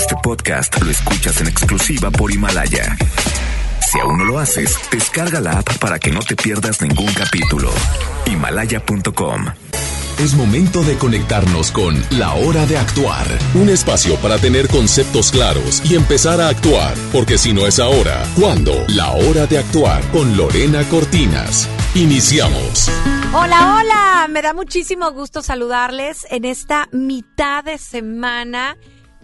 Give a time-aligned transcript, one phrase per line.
[0.00, 2.96] Este podcast lo escuchas en exclusiva por Himalaya.
[3.86, 7.70] Si aún no lo haces, descarga la app para que no te pierdas ningún capítulo.
[8.24, 9.44] Himalaya.com
[10.18, 15.82] Es momento de conectarnos con La Hora de Actuar, un espacio para tener conceptos claros
[15.84, 18.72] y empezar a actuar, porque si no es ahora, ¿cuándo?
[18.88, 21.68] La Hora de Actuar con Lorena Cortinas.
[21.94, 22.90] Iniciamos.
[23.34, 28.78] Hola, hola, me da muchísimo gusto saludarles en esta mitad de semana.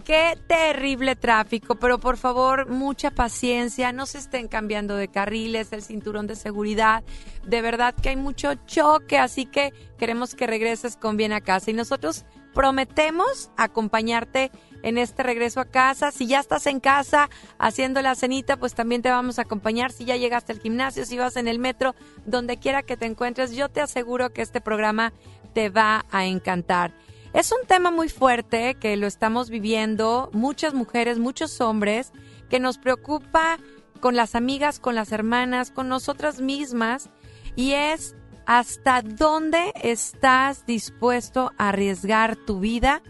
[0.07, 5.83] Qué terrible tráfico, pero por favor, mucha paciencia, no se estén cambiando de carriles, el
[5.83, 7.03] cinturón de seguridad.
[7.45, 11.71] De verdad que hay mucho choque, así que queremos que regreses con bien a casa.
[11.71, 12.23] Y nosotros
[12.53, 14.49] prometemos acompañarte
[14.81, 16.11] en este regreso a casa.
[16.11, 19.91] Si ya estás en casa haciendo la cenita, pues también te vamos a acompañar.
[19.91, 23.51] Si ya llegaste al gimnasio, si vas en el metro, donde quiera que te encuentres,
[23.57, 25.11] yo te aseguro que este programa
[25.53, 26.93] te va a encantar.
[27.37, 32.11] Es un tema muy fuerte que lo estamos viviendo muchas mujeres, muchos hombres,
[32.49, 33.59] que nos preocupa
[33.99, 37.11] con las amigas, con las hermanas, con nosotras mismas,
[37.55, 38.15] y es
[38.47, 43.03] hasta dónde estás dispuesto a arriesgar tu vida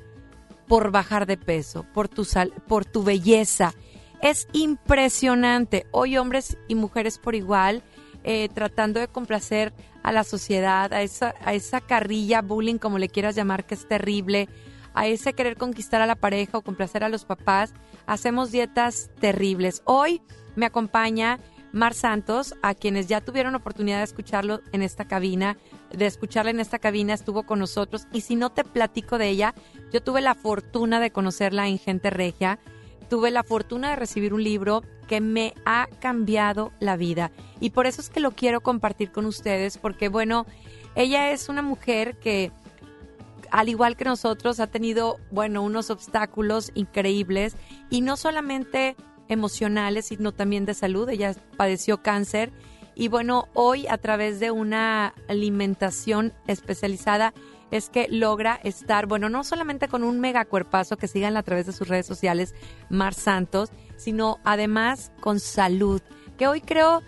[0.68, 3.74] por bajar de peso, por tu, sal, por tu belleza.
[4.22, 5.88] Es impresionante.
[5.92, 7.82] Hoy hombres y mujeres por igual,
[8.26, 9.74] eh, tratando de complacer
[10.08, 13.86] a la sociedad, a esa, a esa carrilla, bullying, como le quieras llamar, que es
[13.90, 14.48] terrible,
[14.94, 17.74] a ese querer conquistar a la pareja o complacer a los papás,
[18.06, 19.82] hacemos dietas terribles.
[19.84, 20.22] Hoy
[20.56, 21.40] me acompaña
[21.74, 25.58] Mar Santos, a quienes ya tuvieron oportunidad de escucharlo en esta cabina,
[25.92, 28.08] de escucharla en esta cabina, estuvo con nosotros.
[28.14, 29.56] Y si no te platico de ella,
[29.92, 32.60] yo tuve la fortuna de conocerla en Gente Regia,
[33.10, 37.32] tuve la fortuna de recibir un libro que me ha cambiado la vida.
[37.60, 40.46] Y por eso es que lo quiero compartir con ustedes, porque bueno,
[40.96, 42.52] ella es una mujer que,
[43.50, 47.56] al igual que nosotros, ha tenido, bueno, unos obstáculos increíbles
[47.90, 48.96] y no solamente
[49.30, 51.10] emocionales, sino también de salud.
[51.10, 52.52] Ella padeció cáncer
[52.96, 57.34] y bueno, hoy a través de una alimentación especializada
[57.70, 61.68] es que logra estar, bueno, no solamente con un mega cuerpazo que sigan a través
[61.68, 62.56] de sus redes sociales,
[62.90, 66.02] Mar Santos, sino además con salud,
[66.38, 67.04] que hoy creo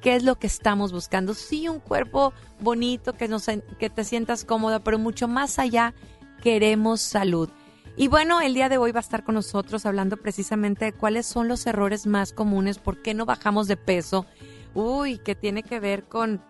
[0.00, 1.34] que es lo que estamos buscando.
[1.34, 3.46] Sí, un cuerpo bonito, que, nos,
[3.78, 5.94] que te sientas cómoda, pero mucho más allá
[6.42, 7.50] queremos salud.
[7.96, 11.26] Y bueno, el día de hoy va a estar con nosotros hablando precisamente de cuáles
[11.26, 14.24] son los errores más comunes, por qué no bajamos de peso.
[14.72, 16.42] Uy, que tiene que ver con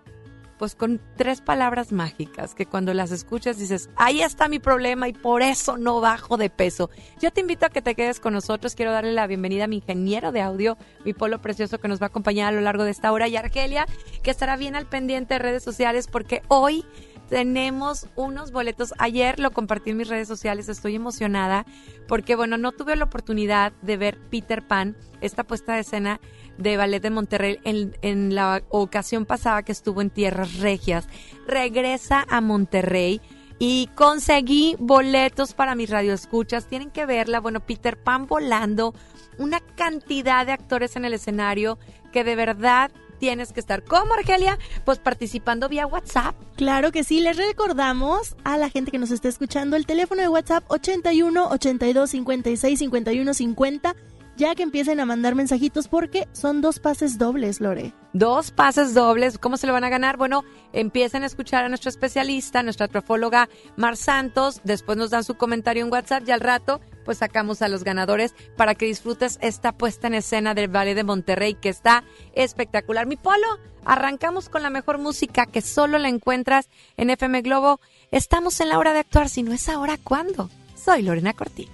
[0.60, 5.14] pues con tres palabras mágicas que cuando las escuchas dices, ahí está mi problema y
[5.14, 6.90] por eso no bajo de peso.
[7.18, 8.74] Yo te invito a que te quedes con nosotros.
[8.74, 12.04] Quiero darle la bienvenida a mi ingeniero de audio, mi polo precioso que nos va
[12.04, 13.86] a acompañar a lo largo de esta hora y Argelia,
[14.22, 16.84] que estará bien al pendiente de redes sociales porque hoy
[17.30, 18.92] tenemos unos boletos.
[18.98, 21.64] Ayer lo compartí en mis redes sociales, estoy emocionada
[22.06, 26.20] porque, bueno, no tuve la oportunidad de ver Peter Pan, esta puesta de escena
[26.60, 31.06] de Ballet de Monterrey en, en la ocasión pasada que estuvo en Tierras Regias.
[31.46, 33.20] Regresa a Monterrey
[33.58, 36.66] y conseguí boletos para mis radioescuchas.
[36.66, 37.40] Tienen que verla.
[37.40, 38.94] Bueno, Peter Pan volando,
[39.38, 41.78] una cantidad de actores en el escenario
[42.10, 43.84] que de verdad tienes que estar.
[43.84, 44.58] ¿Cómo, Argelia?
[44.84, 46.34] Pues participando vía WhatsApp.
[46.56, 47.20] Claro que sí.
[47.20, 52.10] Les recordamos a la gente que nos está escuchando el teléfono de WhatsApp 81 82
[52.10, 53.94] 56 51 50
[54.40, 57.92] ya que empiecen a mandar mensajitos porque son dos pases dobles, Lore.
[58.14, 60.16] Dos pases dobles, ¿cómo se lo van a ganar?
[60.16, 65.34] Bueno, empiecen a escuchar a nuestro especialista, nuestra trofóloga Mar Santos, después nos dan su
[65.34, 69.72] comentario en WhatsApp y al rato pues sacamos a los ganadores para que disfrutes esta
[69.72, 72.02] puesta en escena del Ballet de Monterrey que está
[72.32, 73.06] espectacular.
[73.06, 73.46] Mi polo,
[73.84, 77.78] arrancamos con la mejor música que solo la encuentras en FM Globo.
[78.10, 80.48] Estamos en la hora de actuar, si no es ahora, ¿cuándo?
[80.82, 81.70] Soy Lorena Cortina.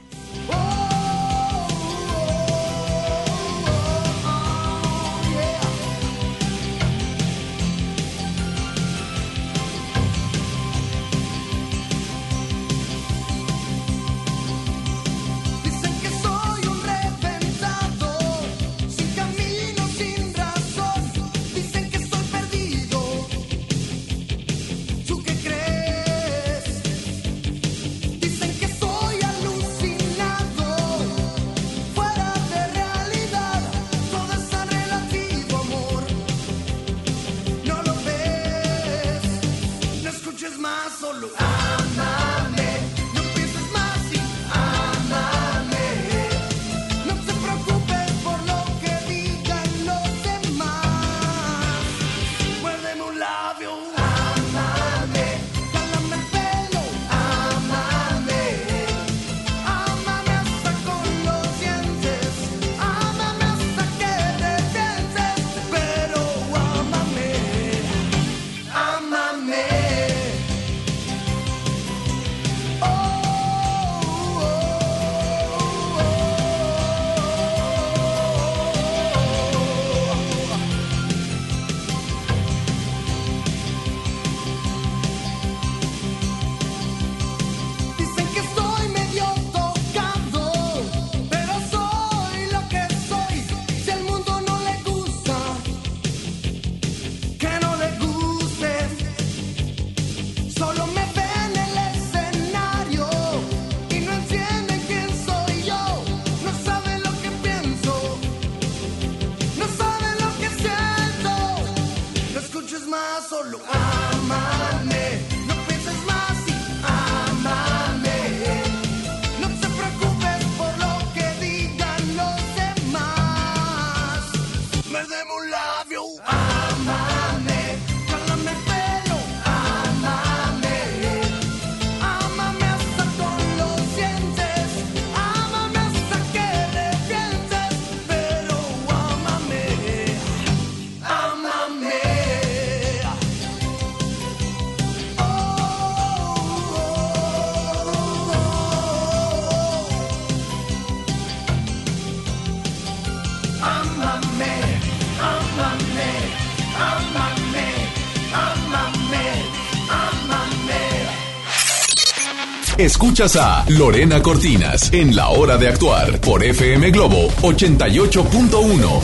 [162.97, 169.01] Escuchas a Lorena Cortinas en La Hora de Actuar por FM Globo 88.1.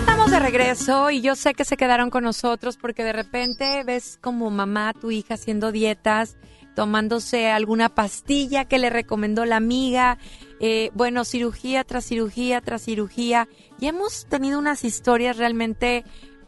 [0.00, 4.18] Estamos de regreso y yo sé que se quedaron con nosotros porque de repente ves
[4.22, 6.38] como mamá, tu hija haciendo dietas,
[6.74, 10.16] tomándose alguna pastilla que le recomendó la amiga,
[10.58, 13.48] eh, bueno, cirugía tras cirugía tras cirugía
[13.78, 16.04] y hemos tenido unas historias realmente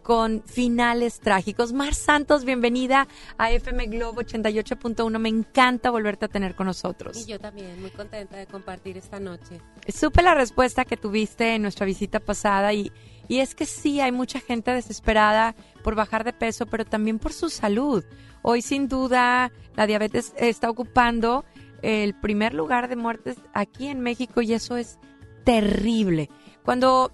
[0.06, 1.72] con finales trágicos.
[1.72, 3.08] Mar Santos, bienvenida
[3.38, 5.18] a FM Globo 88.1.
[5.18, 7.16] Me encanta volverte a tener con nosotros.
[7.16, 9.60] Y yo también, muy contenta de compartir esta noche.
[9.88, 12.92] Supe la respuesta que tuviste en nuestra visita pasada y,
[13.26, 17.32] y es que sí, hay mucha gente desesperada por bajar de peso, pero también por
[17.32, 18.04] su salud.
[18.42, 21.44] Hoy sin duda la diabetes está ocupando
[21.82, 25.00] el primer lugar de muertes aquí en México y eso es
[25.42, 26.30] terrible.
[26.62, 27.10] Cuando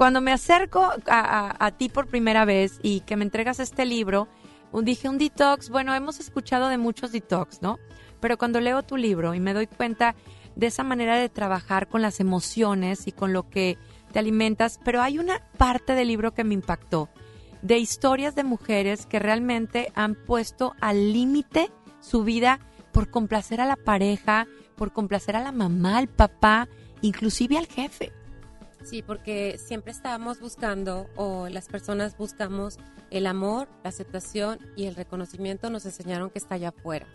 [0.00, 4.28] cuando me acerco a, ti por primera vez y que me entregas este libro,
[4.72, 7.78] dije un detox, bueno, hemos escuchado de muchos detox, ¿no?
[8.18, 10.14] Pero cuando leo tu libro y me doy cuenta
[10.56, 13.76] de esa manera de trabajar con las emociones y con lo que
[14.10, 17.10] te alimentas, pero hay una parte del libro que me impactó,
[17.60, 21.70] de historias de mujeres que realmente han puesto al límite
[22.00, 22.58] su vida
[22.90, 24.46] por complacer a la pareja,
[24.76, 26.68] por complacer a la mamá, al papá,
[27.02, 28.14] inclusive al jefe.
[28.82, 32.78] Sí, porque siempre estábamos buscando, o las personas buscamos
[33.10, 37.06] el amor, la aceptación y el reconocimiento, nos enseñaron que está allá afuera.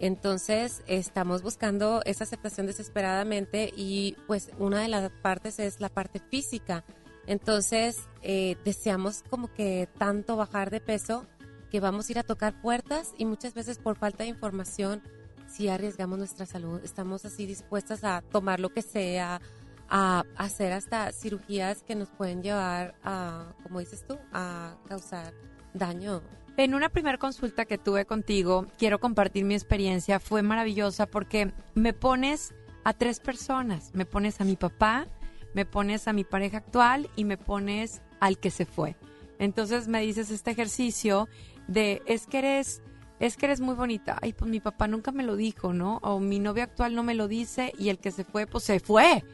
[0.00, 6.20] Entonces, estamos buscando esa aceptación desesperadamente y pues una de las partes es la parte
[6.20, 6.84] física.
[7.26, 11.26] Entonces, eh, deseamos como que tanto bajar de peso
[11.70, 15.02] que vamos a ir a tocar puertas y muchas veces por falta de información,
[15.48, 19.40] si arriesgamos nuestra salud, estamos así dispuestas a tomar lo que sea,
[19.88, 25.32] a hacer hasta cirugías que nos pueden llevar a, como dices tú, a causar
[25.74, 26.22] daño.
[26.56, 31.92] En una primera consulta que tuve contigo, quiero compartir mi experiencia, fue maravillosa porque me
[31.92, 35.06] pones a tres personas, me pones a mi papá,
[35.54, 38.96] me pones a mi pareja actual y me pones al que se fue.
[39.38, 41.28] Entonces me dices este ejercicio
[41.68, 42.82] de es que eres
[43.20, 44.16] es que eres muy bonita.
[44.22, 45.98] Ay, pues mi papá nunca me lo dijo, ¿no?
[46.02, 48.80] O mi novio actual no me lo dice y el que se fue, pues se
[48.80, 49.24] fue.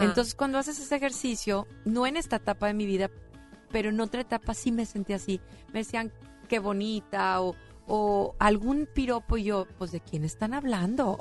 [0.00, 3.10] Entonces, cuando haces ese ejercicio, no en esta etapa de mi vida,
[3.70, 5.40] pero en otra etapa sí me sentí así.
[5.72, 6.12] Me decían,
[6.48, 11.18] qué bonita, o, o algún piropo, y yo, pues, ¿de quién están hablando?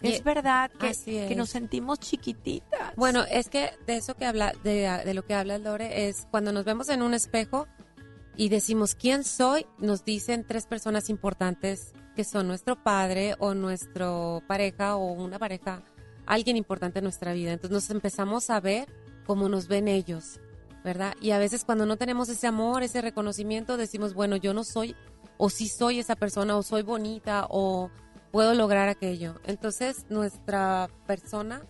[0.00, 2.94] es verdad que, nos sentimos chiquititas.
[2.96, 6.52] Bueno, es que de eso que habla, de, de lo que habla Lore, es cuando
[6.52, 7.66] nos vemos en un espejo
[8.36, 9.66] y decimos, ¿quién soy?
[9.78, 15.82] Nos dicen tres personas importantes que son nuestro padre o nuestro pareja o una pareja
[16.26, 17.52] alguien importante en nuestra vida.
[17.52, 18.88] Entonces nos empezamos a ver
[19.26, 20.40] como nos ven ellos,
[20.84, 21.14] ¿verdad?
[21.20, 24.96] Y a veces cuando no tenemos ese amor, ese reconocimiento, decimos, bueno, yo no soy,
[25.38, 27.90] o sí soy esa persona, o soy bonita, o
[28.30, 29.40] puedo lograr aquello.
[29.44, 31.62] Entonces nuestra persona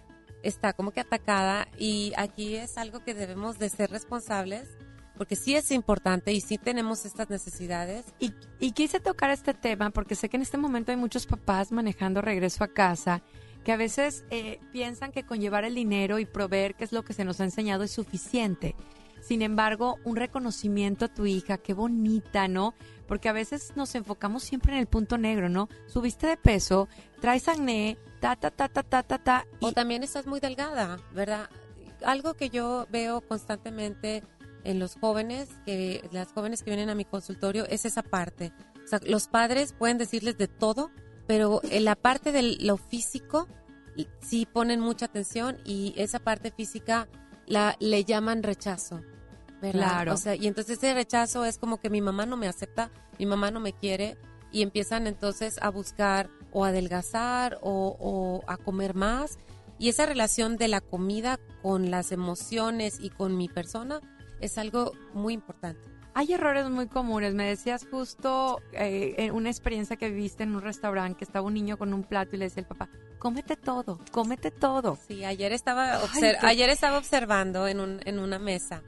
[0.42, 4.68] está como que atacada y aquí es algo que debemos de ser responsables
[5.16, 8.06] porque sí es importante y sí tenemos estas necesidades.
[8.18, 11.70] Y, y quise tocar este tema porque sé que en este momento hay muchos papás
[11.70, 13.22] manejando regreso a casa
[13.64, 17.04] que a veces eh, piensan que con llevar el dinero y proveer, que es lo
[17.04, 18.74] que se nos ha enseñado, es suficiente.
[19.20, 22.74] Sin embargo, un reconocimiento a tu hija, qué bonita, ¿no?
[23.06, 25.68] Porque a veces nos enfocamos siempre en el punto negro, ¿no?
[25.86, 26.88] Subiste de peso,
[27.20, 29.46] traes acné, ta, ta, ta, ta, ta, ta, ta.
[29.60, 31.48] O también estás muy delgada, ¿verdad?
[32.04, 34.24] Algo que yo veo constantemente
[34.64, 38.52] en los jóvenes, que las jóvenes que vienen a mi consultorio, es esa parte.
[38.84, 40.90] O sea, los padres pueden decirles de todo,
[41.32, 43.48] pero en la parte de lo físico
[44.20, 47.08] sí ponen mucha atención y esa parte física
[47.46, 49.00] la le llaman rechazo.
[49.62, 50.12] Claro.
[50.12, 53.24] O sea, y entonces ese rechazo es como que mi mamá no me acepta, mi
[53.24, 54.18] mamá no me quiere
[54.50, 59.38] y empiezan entonces a buscar o adelgazar o, o a comer más
[59.78, 64.02] y esa relación de la comida con las emociones y con mi persona
[64.42, 65.91] es algo muy importante.
[66.14, 67.34] Hay errores muy comunes.
[67.34, 71.54] Me decías justo eh, en una experiencia que viviste en un restaurante que estaba un
[71.54, 72.88] niño con un plato y le decía el papá,
[73.18, 74.98] cómete todo, cómete todo.
[75.08, 76.00] Sí, ayer estaba,
[76.42, 78.82] ayer estaba observando en, un, en una mesa.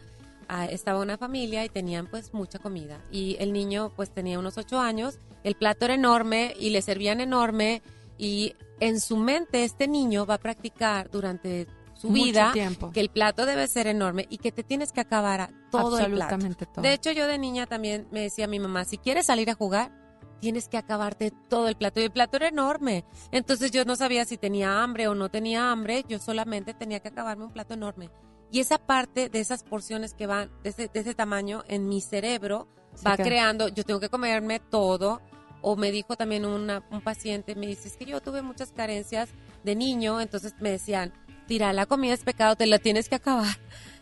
[0.49, 4.59] Ah, estaba una familia y tenían pues mucha comida y el niño pues tenía unos
[4.59, 7.81] ocho años, el plato era enorme y le servían enorme
[8.19, 11.67] y en su mente este niño va a practicar durante
[12.05, 12.53] su vida,
[12.93, 16.13] que el plato debe ser enorme y que te tienes que acabar a todo el
[16.13, 16.39] plato.
[16.73, 16.83] Todo.
[16.83, 19.55] De hecho, yo de niña también me decía a mi mamá, si quieres salir a
[19.55, 19.93] jugar,
[20.41, 22.01] tienes que acabarte todo el plato.
[22.01, 23.07] Y el plato era enorme.
[23.33, 27.09] Entonces yo no sabía si tenía hambre o no tenía hambre, yo solamente tenía que
[27.09, 28.11] acabarme un plato enorme.
[28.51, 32.69] Y esa parte de esas porciones que van de ese, tamaño en mi cerebro
[33.05, 35.21] va creando, yo tengo que comerme todo
[35.63, 39.31] O me dijo también una, un paciente, me dice, es que yo tuve muchas carencias
[39.65, 41.15] de niño, entonces me decían,
[41.47, 43.57] tira, la comida es pecado, te la tienes que acabar.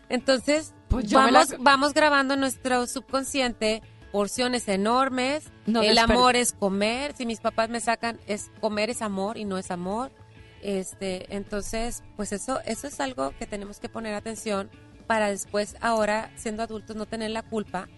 [0.09, 5.45] Entonces, Pues vamos, la- vamos grabando nuestro subconsciente porciones enormes.
[5.67, 7.15] No el amor es comer.
[7.17, 10.13] Si mis papás me sacan, es comer es amor y no es amor.
[10.61, 14.71] Este, entonces, pues eso, eso es algo que tenemos que poner atención
[15.07, 17.89] para después, ahora, siendo adultos, no tener la culpa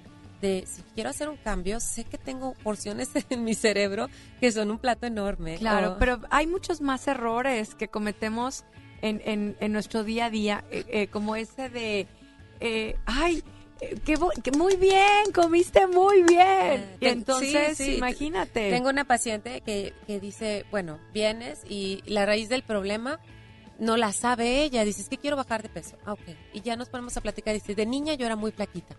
[0.40, 4.08] de si quiero hacer un cambio, sé que tengo porciones en mi cerebro
[4.40, 5.56] que son un plato enorme.
[5.58, 8.64] Claro, O- pero hay muchos más errores que cometemos
[9.08, 12.06] en, en, en nuestro día a día, eh, eh, como ese de,
[12.60, 13.42] eh, ay,
[13.80, 14.16] eh, qué
[14.52, 16.84] muy bien, comiste muy bien.
[16.96, 18.70] Y te- entonces, sí, sí, imagínate.
[18.70, 23.20] Tengo una paciente que, que dice, bueno, vienes y la raíz del problema
[23.78, 24.84] no la sabe ella.
[24.84, 25.96] Dice, es que quiero bajar de peso.
[26.06, 26.20] Ah, ok.
[26.52, 27.52] Y ya nos ponemos a platicar.
[27.54, 28.96] Dice, de niña yo era muy flaquita.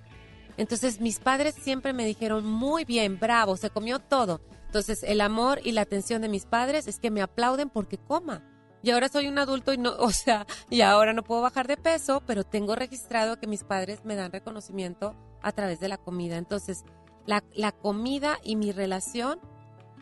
[0.57, 4.41] Entonces mis padres siempre me dijeron, muy bien, bravo, se comió todo.
[4.67, 8.41] Entonces el amor y la atención de mis padres es que me aplauden porque coma.
[8.85, 11.75] Y ahora soy un adulto y no, o sea, y ahora no puedo bajar de
[11.75, 16.37] peso, pero tengo registrado que mis padres me dan reconocimiento a través de la comida.
[16.37, 16.83] Entonces,
[17.25, 19.39] la, la comida y mi relación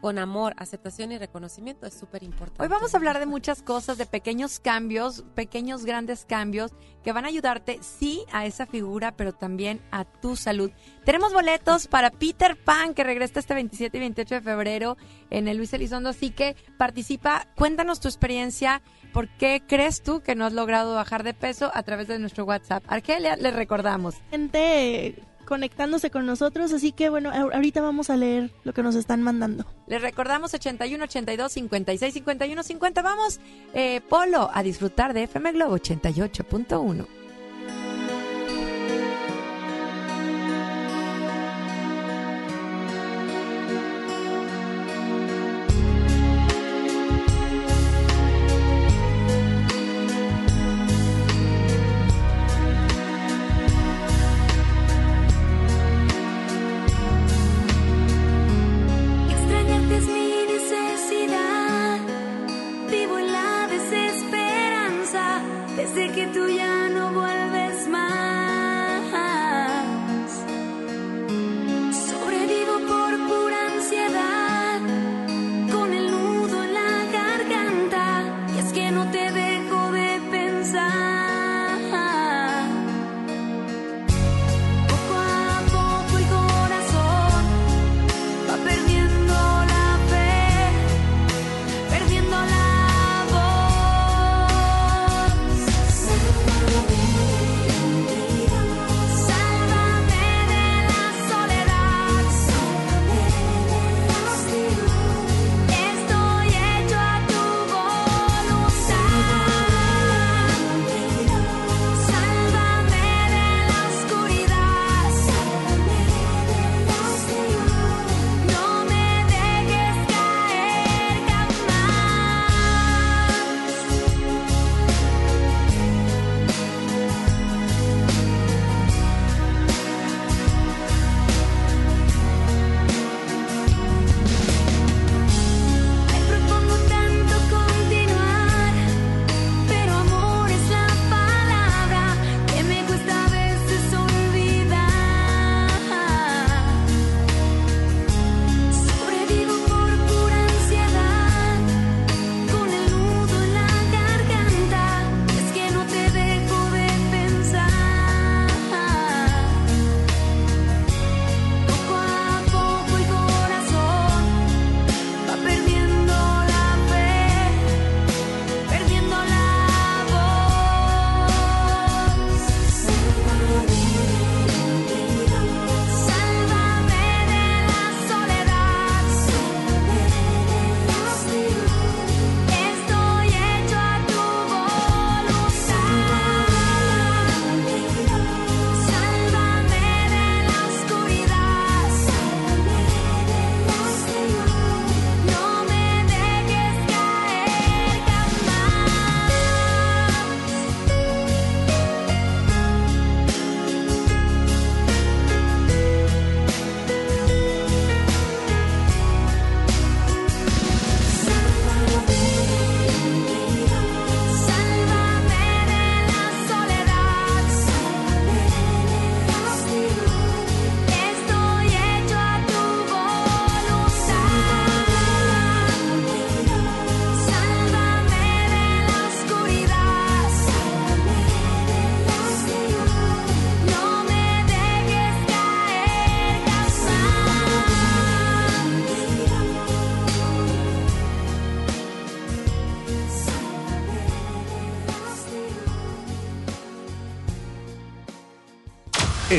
[0.03, 2.61] con amor, aceptación y reconocimiento es súper importante.
[2.61, 6.73] Hoy vamos a hablar de muchas cosas, de pequeños cambios, pequeños grandes cambios
[7.05, 10.71] que van a ayudarte, sí, a esa figura, pero también a tu salud.
[11.05, 14.97] Tenemos boletos para Peter Pan, que regresa este 27 y 28 de febrero
[15.29, 18.81] en el Luis Elizondo, así que participa, cuéntanos tu experiencia,
[19.13, 22.43] ¿por qué crees tú que no has logrado bajar de peso a través de nuestro
[22.43, 22.83] WhatsApp?
[22.87, 24.15] Argelia, les recordamos.
[24.31, 28.95] Gente conectándose con nosotros, así que bueno, ahor- ahorita vamos a leer lo que nos
[28.95, 29.65] están mandando.
[29.87, 33.01] Les recordamos 81 82 56 51 50.
[33.01, 33.39] Vamos,
[33.73, 37.07] eh, Polo, a disfrutar de FM Globo 88.1.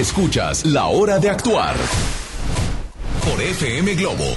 [0.05, 1.75] Escuchas La Hora de Actuar
[3.25, 4.37] por FM Globo.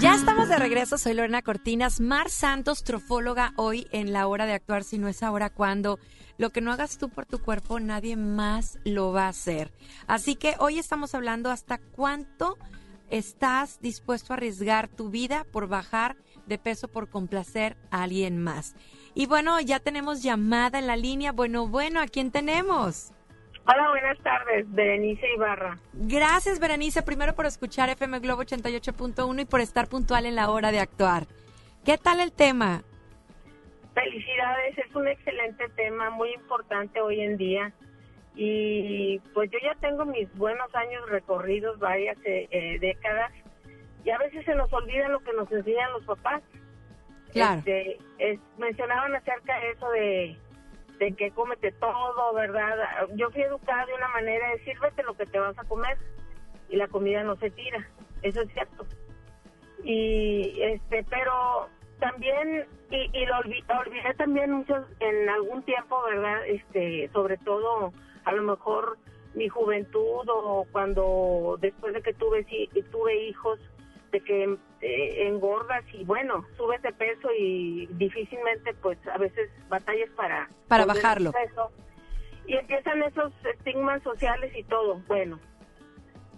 [0.00, 4.54] Ya estamos de regreso, soy Lorena Cortinas, Mar Santos, trofóloga, hoy en la hora de
[4.54, 5.98] actuar, si no es ahora, cuando
[6.38, 9.70] lo que no hagas tú por tu cuerpo, nadie más lo va a hacer.
[10.06, 12.56] Así que hoy estamos hablando hasta cuánto
[13.10, 18.74] estás dispuesto a arriesgar tu vida por bajar de peso por complacer a alguien más.
[19.14, 21.32] Y bueno, ya tenemos llamada en la línea.
[21.32, 23.12] Bueno, bueno, ¿a quién tenemos?
[23.68, 25.78] Hola, buenas tardes, Berenice Ibarra.
[25.94, 30.70] Gracias, Berenice, primero por escuchar FM Globo 88.1 y por estar puntual en la hora
[30.70, 31.24] de actuar.
[31.84, 32.82] ¿Qué tal el tema?
[33.94, 37.72] Felicidades, es un excelente tema, muy importante hoy en día.
[38.36, 43.32] Y pues yo ya tengo mis buenos años recorridos, varias eh, décadas,
[44.04, 46.42] y a veces se nos olvida lo que nos enseñan los papás.
[47.32, 47.58] Claro.
[47.58, 50.36] Este, es- mencionaban acerca de eso de,
[50.98, 52.76] de que cómete todo, ¿verdad?
[53.14, 55.98] Yo fui educada de una manera de sírvete lo que te vas a comer
[56.68, 57.88] y la comida no se tira,
[58.22, 58.86] eso es cierto.
[59.84, 61.68] Y este, pero
[62.00, 66.46] también y, y lo olvi- olvidé también muchos en algún tiempo, ¿verdad?
[66.46, 67.92] Este, sobre todo
[68.24, 68.98] a lo mejor
[69.34, 72.44] mi juventud o cuando después de que tuve
[72.90, 73.60] tuve hijos
[74.12, 80.10] de que eh, engordas y bueno, subes de peso y difícilmente pues a veces batallas
[80.16, 81.32] para Para bajarlo.
[81.32, 81.70] peso.
[82.46, 85.00] Y empiezan esos estigmas sociales y todo.
[85.08, 85.40] Bueno,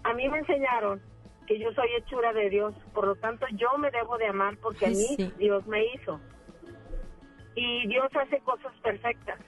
[0.03, 1.01] a mí me enseñaron
[1.47, 4.85] que yo soy hechura de Dios, por lo tanto yo me debo de amar porque
[4.85, 5.33] a mí sí.
[5.37, 6.19] Dios me hizo.
[7.55, 9.39] Y Dios hace cosas perfectas.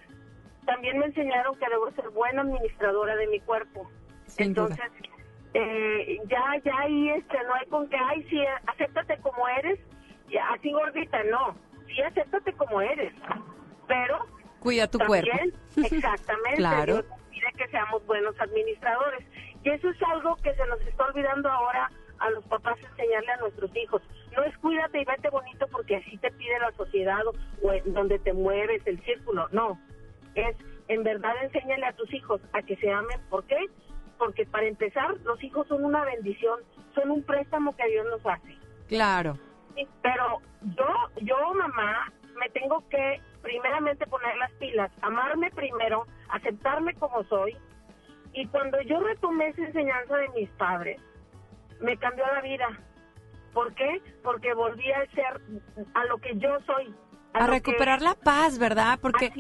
[0.66, 3.90] También me enseñaron que debo ser buena administradora de mi cuerpo.
[4.28, 4.76] Sin duda.
[5.54, 9.80] Eh, ya, ya ahí este, no hay con que, ay, sí, acéptate como eres,
[10.30, 11.56] y así gordita, no,
[11.88, 13.14] sí, acéptate como eres,
[13.88, 14.26] pero
[14.60, 15.58] Cuida tu también, cuerpo.
[15.96, 17.04] exactamente, Claro.
[17.32, 19.26] Pide que seamos buenos administradores,
[19.64, 23.38] y eso es algo que se nos está olvidando ahora a los papás enseñarle a
[23.38, 24.02] nuestros hijos.
[24.38, 27.34] No es cuídate y vete bonito porque así te pide la sociedad o,
[27.68, 29.78] o en donde te mueves, el círculo, no,
[30.36, 30.56] es
[30.88, 33.58] en verdad enséñale a tus hijos a que se amen, ¿por qué?
[34.22, 36.60] Porque para empezar, los hijos son una bendición,
[36.94, 38.56] son un préstamo que Dios nos hace.
[38.88, 39.36] Claro.
[39.74, 40.38] Sí, Pero
[40.78, 40.86] yo,
[41.24, 47.58] yo mamá, me tengo que primeramente poner las pilas, amarme primero, aceptarme como soy.
[48.34, 51.02] Y cuando yo retomé esa enseñanza de mis padres,
[51.80, 52.80] me cambió la vida.
[53.56, 54.04] ¿Por qué?
[54.22, 55.42] Porque volví a ser
[55.96, 56.94] a lo que yo soy.
[57.34, 59.00] A recuperar que- la paz, ¿verdad?
[59.02, 59.32] Porque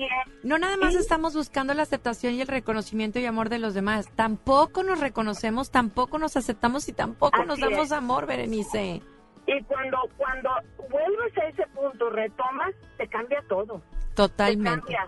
[0.43, 0.99] no nada más Sí.
[0.99, 4.09] estamos buscando la aceptación y el reconocimiento y amor de los demás.
[4.15, 7.91] Tampoco nos reconocemos, tampoco nos aceptamos y tampoco nos damos es.
[7.91, 9.01] amor, Berenice.
[9.47, 10.49] Y cuando, cuando
[10.89, 13.81] vuelves a ese punto, retomas, te cambia todo.
[14.09, 14.93] Te Totalmente.
[14.93, 15.07] cambia.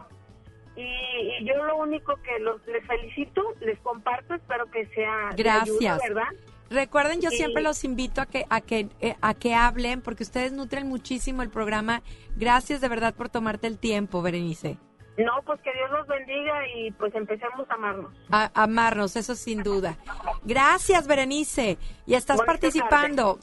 [0.76, 5.44] Y, y yo lo único que los, les felicito, les comparto, espero que sea de
[5.44, 5.78] Gracias.
[5.80, 6.28] ayuda, ¿verdad?
[6.74, 7.38] Recuerden, yo Sí.
[7.38, 11.42] siempre los invito a que a que eh, a que hablen porque ustedes nutren muchísimo
[11.44, 12.02] el programa.
[12.36, 14.78] Gracias de verdad por tomarte el tiempo, Berenice.
[15.18, 18.12] No, pues que Dios los bendiga y pues empecemos a amarnos.
[18.32, 19.98] A, amarnos, eso sin duda.
[20.44, 21.78] Gracias, Berenice.
[22.08, 23.40] Y estás Bonita participando.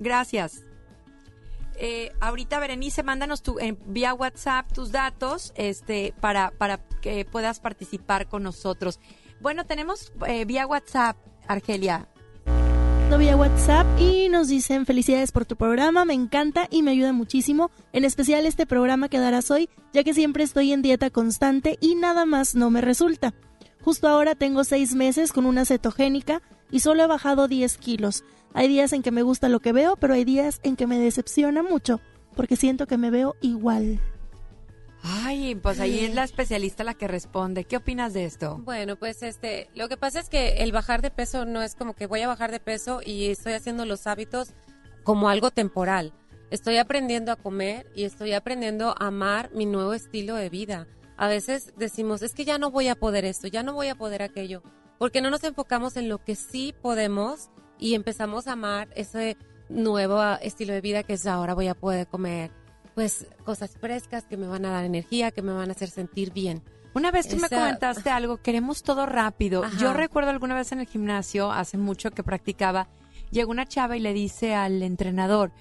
[0.00, 0.64] Gracias.
[1.76, 7.60] Eh, ahorita, Berenice, mándanos tu, en- vía WhatsApp tus datos este, para, para que puedas
[7.60, 8.98] participar con nosotros.
[9.40, 11.16] Bueno, tenemos eh, vía WhatsApp,
[11.46, 12.08] Argelia.
[13.18, 17.70] Vía WhatsApp y nos dicen felicidades por tu programa, me encanta y me ayuda muchísimo,
[17.92, 21.94] en especial este programa que darás hoy, ya que siempre estoy en dieta constante y
[21.94, 23.34] nada más no me resulta.
[23.82, 28.24] Justo ahora tengo seis meses con una cetogénica y solo he bajado 10 kilos.
[28.54, 30.98] Hay días en que me gusta lo que veo, pero hay días en que me
[30.98, 32.00] decepciona mucho,
[32.34, 34.00] porque siento que me veo igual.
[35.02, 37.64] Ay, pues ahí es la especialista la que responde.
[37.64, 38.58] ¿Qué opinas de esto?
[38.64, 41.94] Bueno, pues este, lo que pasa es que el bajar de peso no es como
[41.94, 44.50] que voy a bajar de peso y estoy haciendo los hábitos
[45.02, 46.12] como algo temporal.
[46.50, 50.86] Estoy aprendiendo a comer y estoy aprendiendo a amar mi nuevo estilo de vida.
[51.16, 53.94] A veces decimos, es que ya no voy a poder esto, ya no voy a
[53.94, 54.62] poder aquello,
[54.98, 59.36] porque no nos enfocamos en lo que sí podemos y empezamos a amar ese
[59.68, 62.50] nuevo estilo de vida que es ahora voy a poder comer
[62.94, 66.32] pues cosas frescas que me van a dar energía, que me van a hacer sentir
[66.32, 66.62] bien.
[66.94, 69.64] Una vez tú me comentaste algo, queremos todo rápido.
[69.64, 69.78] Ajá.
[69.78, 72.88] Yo recuerdo alguna vez en el gimnasio, hace mucho que practicaba,
[73.30, 75.52] llegó una chava y le dice al entrenador,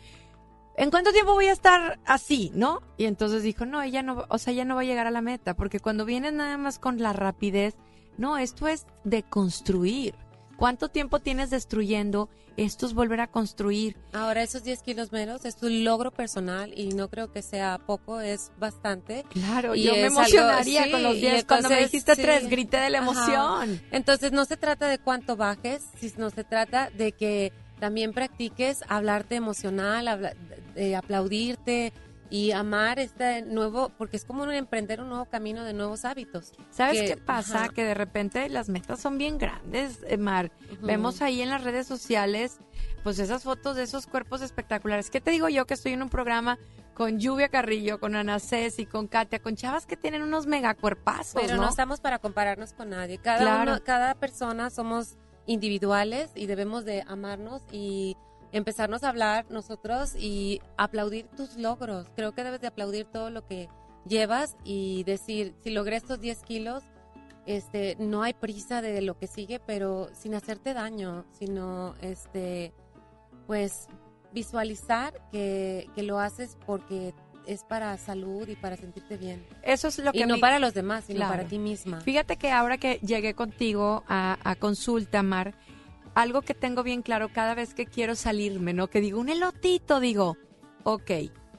[0.76, 2.82] ¿en cuánto tiempo voy a estar así, no?
[2.98, 5.22] Y entonces dijo, no, ella no, o sea, ella no va a llegar a la
[5.22, 7.76] meta, porque cuando vienes nada más con la rapidez,
[8.17, 10.15] no, esto es de construir.
[10.62, 12.30] ¿Cuánto tiempo tienes destruyendo?
[12.56, 13.97] Esto es volver a construir.
[14.13, 18.21] Ahora esos 10 kilos menos es tu logro personal y no creo que sea poco,
[18.21, 19.26] es bastante.
[19.32, 21.45] Claro, Y yo me es algo- emocionaría sí, con los y 10.
[21.45, 22.21] Cuando me dijiste sí.
[22.21, 23.10] tres, grité de la Ajá.
[23.12, 23.82] emoción.
[23.89, 29.34] Entonces no se trata de cuánto bajes, sino se trata de que también practiques hablarte
[29.34, 30.36] emocional, habla-
[30.76, 31.91] de aplaudirte
[32.32, 36.54] y amar este nuevo, porque es como un emprender un nuevo camino de nuevos hábitos.
[36.72, 37.65] ¿Sabes Que- qué pasa?
[37.65, 37.70] ajá.
[37.74, 40.50] Que de repente las metas son bien grandes, eh, Mar.
[40.82, 42.58] Vemos ahí en las redes sociales,
[43.04, 45.10] pues esas fotos de esos cuerpos espectaculares.
[45.12, 46.58] ¿Qué te digo yo que estoy en un programa
[46.94, 51.56] con Lluvia Carrillo, con Ana Ceci, con Katia, con chavas que tienen unos megacuerpazos, Pero
[51.58, 51.63] ¿no?
[51.63, 53.17] no estamos para compararnos con nadie.
[53.17, 53.72] Cada Claro.
[53.74, 55.17] uno, cada persona somos
[55.48, 58.15] individuales y debemos de amarnos y
[58.52, 62.08] empezarnos a hablar nosotros y aplaudir tus logros.
[62.16, 63.70] Creo que debes de aplaudir todo lo que
[64.08, 66.84] llevas y decir, si logré estos 10 kilos,
[67.46, 72.74] este, no hay prisa de lo que sigue, pero sin hacerte daño, sino, este,
[73.48, 73.88] pues,
[74.34, 77.14] visualizar que, que lo haces porque
[77.48, 79.46] es para salud y para sentirte bien.
[79.64, 81.32] Eso es lo que Y no para los demás, sino Claro.
[81.34, 82.00] para ti misma.
[82.02, 85.56] Fíjate que ahora que llegué contigo a, a consulta, Mar,
[86.13, 88.89] algo que tengo bien claro cada vez que quiero salirme, ¿no?
[88.89, 90.38] Que digo un elotito, digo,
[90.84, 91.12] ok,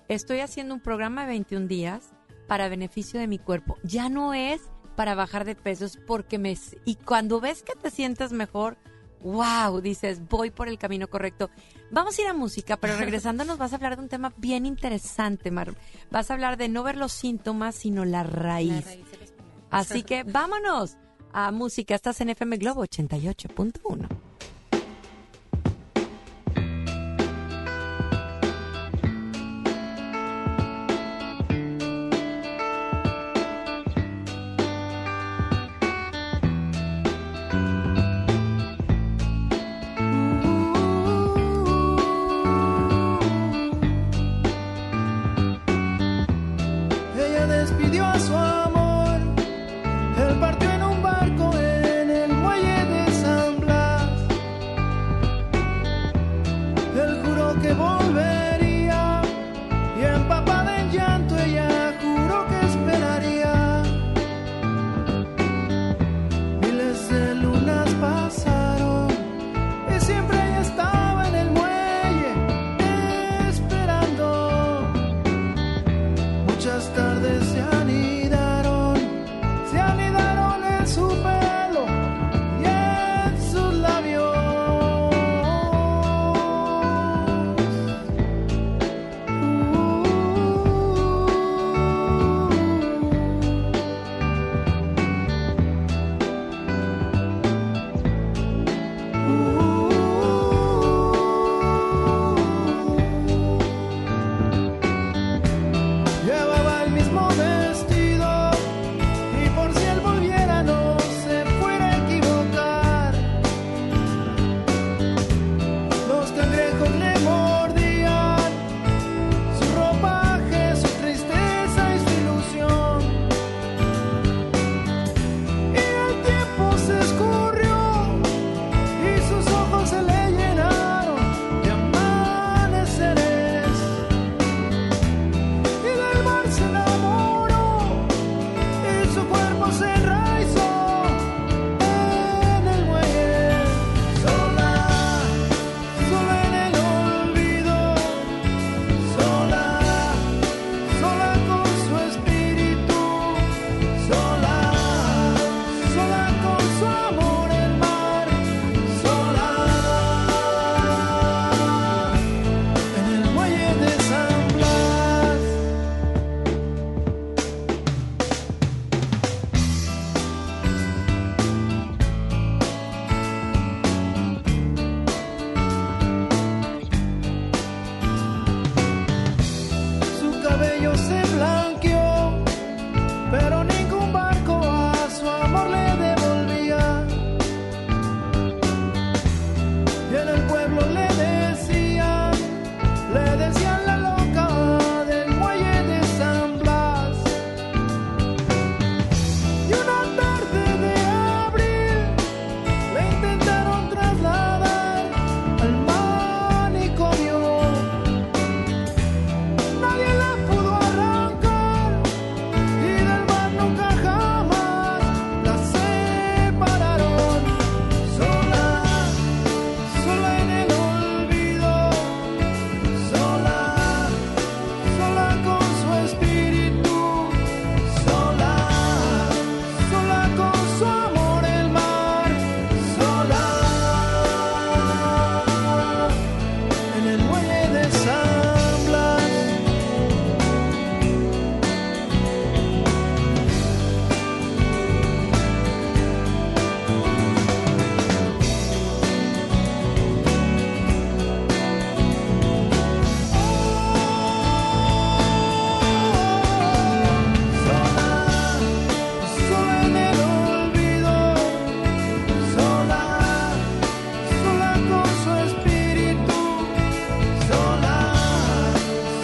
[0.08, 2.12] estoy haciendo un programa de 21 días
[2.46, 3.78] para beneficio de mi cuerpo.
[3.82, 4.60] Ya no es
[4.96, 6.56] para bajar de pesos porque me...
[6.84, 8.76] Y cuando ves que te sientes mejor,
[9.22, 11.50] wow, dices, voy por el camino correcto.
[11.90, 14.66] Vamos a ir a música, pero regresando nos vas a hablar de un tema bien
[14.66, 15.74] interesante, Mar.
[16.10, 18.84] Vas a hablar de no ver los síntomas, sino la raíz.
[18.84, 19.78] La.
[19.78, 20.98] Así que vámonos
[21.32, 21.94] a música.
[21.94, 24.08] Estás en FM Globo 88.1.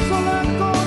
[0.09, 0.78] sola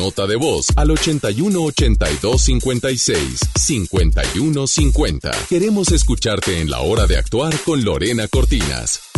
[0.00, 5.30] nota de voz al 81 82 56 51 50.
[5.50, 9.09] Queremos escucharte en la hora de actuar con Lorena Cortinas.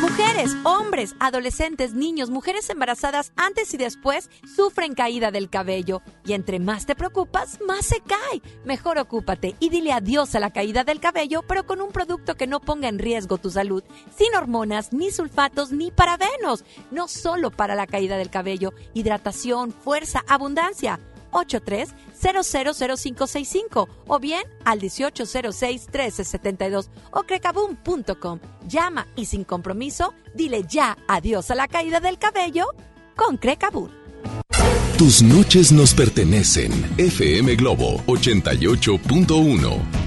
[0.00, 6.02] Mujeres, hombres, adolescentes, niños, mujeres embarazadas antes y después sufren caída del cabello.
[6.24, 8.42] Y entre más te preocupas, más se cae.
[8.64, 12.46] Mejor ocúpate y dile adiós a la caída del cabello, pero con un producto que
[12.46, 13.82] no ponga en riesgo tu salud,
[14.16, 16.64] sin hormonas, ni sulfatos, ni parabenos.
[16.90, 21.00] No solo para la caída del cabello, hidratación, fuerza, abundancia.
[21.36, 28.40] 83-000565 o bien al 1806-1372 o crecaboom.com.
[28.66, 32.68] Llama y sin compromiso, dile ya adiós a la caída del cabello
[33.16, 33.90] con Crecaboom.
[34.98, 36.72] Tus noches nos pertenecen.
[36.96, 40.05] FM Globo 88.1.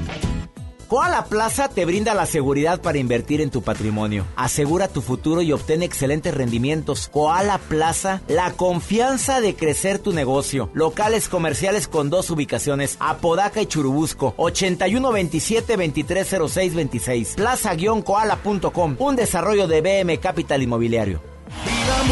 [0.90, 4.26] Koala Plaza te brinda la seguridad para invertir en tu patrimonio.
[4.36, 7.12] Asegura tu futuro y obtén excelentes rendimientos.
[7.14, 10.72] Koala Plaza, la confianza de crecer tu negocio.
[10.74, 17.36] Locales comerciales con dos ubicaciones, Apodaca y Churubusco, 8127-230626.
[17.36, 21.22] Plaza-koala.com, un desarrollo de BM Capital Inmobiliario.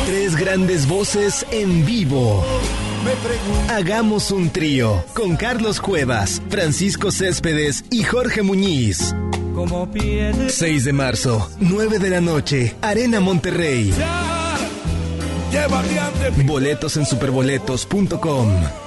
[0.05, 2.43] Tres grandes voces en vivo.
[3.69, 9.15] Hagamos un trío con Carlos Cuevas, Francisco Céspedes y Jorge Muñiz.
[10.47, 13.93] 6 de marzo, 9 de la noche, Arena Monterrey.
[16.45, 18.86] Boletos en superboletos.com.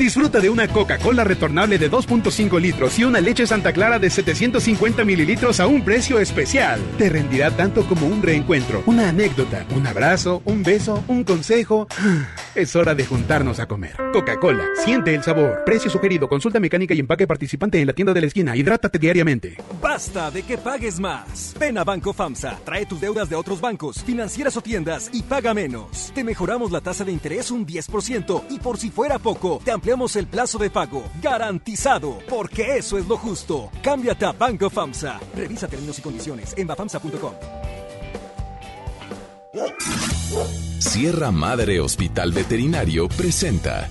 [0.00, 5.04] Disfruta de una Coca-Cola retornable de 2.5 litros y una leche Santa Clara de 750
[5.04, 6.80] mililitros a un precio especial.
[6.96, 11.86] Te rendirá tanto como un reencuentro, una anécdota, un abrazo, un beso, un consejo.
[12.52, 13.94] Es hora de juntarnos a comer.
[14.12, 15.62] Coca-Cola, siente el sabor.
[15.64, 18.56] Precio sugerido, consulta mecánica y empaque participante en la tienda de la esquina.
[18.56, 19.56] Hidrátate diariamente.
[19.80, 21.54] Basta de que pagues más.
[21.60, 25.54] Ven a Banco FAMSA, trae tus deudas de otros bancos, financieras o tiendas y paga
[25.54, 26.10] menos.
[26.12, 29.89] Te mejoramos la tasa de interés un 10% y por si fuera poco, te ampliamos
[30.16, 31.02] el plazo de pago.
[31.20, 33.70] Garantizado, porque eso es lo justo.
[33.82, 35.18] Cámbiate a Banco FAMSA.
[35.34, 37.32] Revisa términos y condiciones en bafamsa.com.
[40.78, 43.88] Sierra Madre Hospital Veterinario presenta.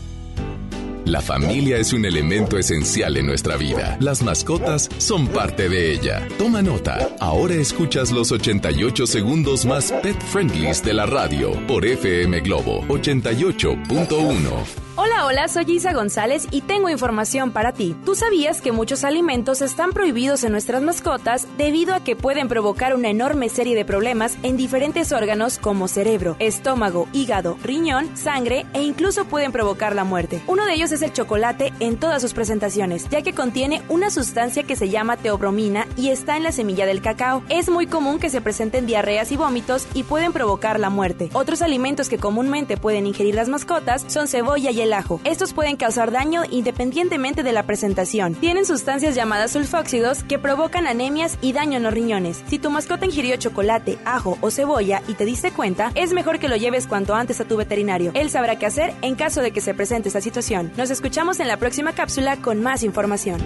[1.06, 3.98] La familia es un elemento esencial en nuestra vida.
[4.00, 6.26] Las mascotas son parte de ella.
[6.38, 7.10] Toma nota.
[7.20, 14.88] Ahora escuchas los 88 segundos más pet friendlies de la radio por FM Globo 88.1.
[15.02, 17.96] Hola, hola, soy Isa González y tengo información para ti.
[18.04, 22.94] ¿Tú sabías que muchos alimentos están prohibidos en nuestras mascotas debido a que pueden provocar
[22.94, 28.82] una enorme serie de problemas en diferentes órganos como cerebro, estómago, hígado, riñón, sangre e
[28.84, 30.42] incluso pueden provocar la muerte?
[30.48, 34.64] Uno de ellos es el chocolate en todas sus presentaciones, ya que contiene una sustancia
[34.64, 37.42] que se llama teobromina y está en la semilla del cacao.
[37.48, 41.30] Es muy común que se presenten diarreas y vómitos y pueden provocar la muerte.
[41.32, 44.90] Otros alimentos que comúnmente pueden ingerir las mascotas son cebolla y el
[45.24, 48.36] Estos pueden causar daño independientemente de la presentación.
[48.36, 52.44] Tienen sustancias llamadas sulfóxidos que provocan anemias y daño en los riñones.
[52.48, 56.50] Si tu mascota ingirió chocolate, ajo o cebolla y te diste cuenta, es mejor que
[56.50, 58.12] lo lleves cuanto antes a tu veterinario.
[58.14, 60.72] Él sabrá qué hacer en caso de que se presente esta situación.
[60.78, 63.42] Nos escuchamos en la próxima cápsula con más información.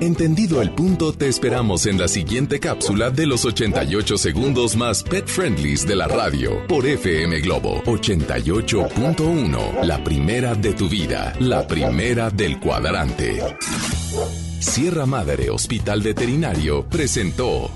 [0.00, 5.26] Entendido el punto, te esperamos en la siguiente cápsula de los 88 segundos más pet
[5.26, 9.82] friendlies de la radio por FM Globo 88.1.
[9.82, 13.42] La primera de tu vida, la primera del cuadrante.
[14.58, 17.70] Sierra Madre Hospital Veterinario presentó.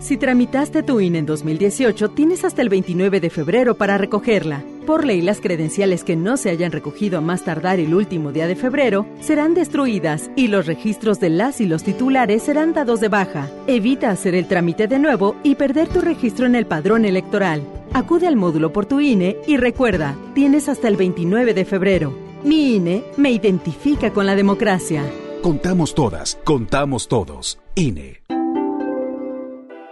[0.00, 4.62] Si tramitaste tu INE en 2018, tienes hasta el 29 de febrero para recogerla.
[4.86, 8.46] Por ley, las credenciales que no se hayan recogido a más tardar el último día
[8.46, 13.08] de febrero serán destruidas y los registros de las y los titulares serán dados de
[13.08, 13.48] baja.
[13.66, 17.62] Evita hacer el trámite de nuevo y perder tu registro en el padrón electoral.
[17.94, 22.12] Acude al módulo por tu INE y recuerda, tienes hasta el 29 de febrero.
[22.42, 25.04] Mi INE me identifica con la democracia.
[25.42, 27.60] Contamos todas, contamos todos.
[27.76, 28.20] INE.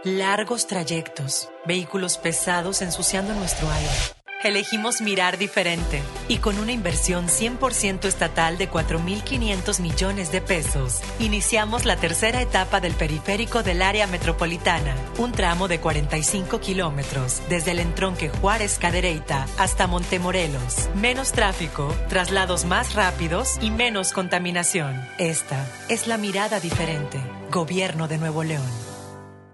[0.03, 4.22] Largos trayectos, vehículos pesados ensuciando nuestro aire.
[4.45, 11.85] Elegimos mirar diferente y con una inversión 100% estatal de 4.500 millones de pesos, iniciamos
[11.85, 17.79] la tercera etapa del periférico del área metropolitana, un tramo de 45 kilómetros desde el
[17.79, 20.89] entronque Juárez Cadereyta hasta Montemorelos.
[20.97, 25.01] Menos tráfico, traslados más rápidos y menos contaminación.
[25.19, 27.21] Esta es la mirada diferente.
[27.53, 28.92] Gobierno de Nuevo León.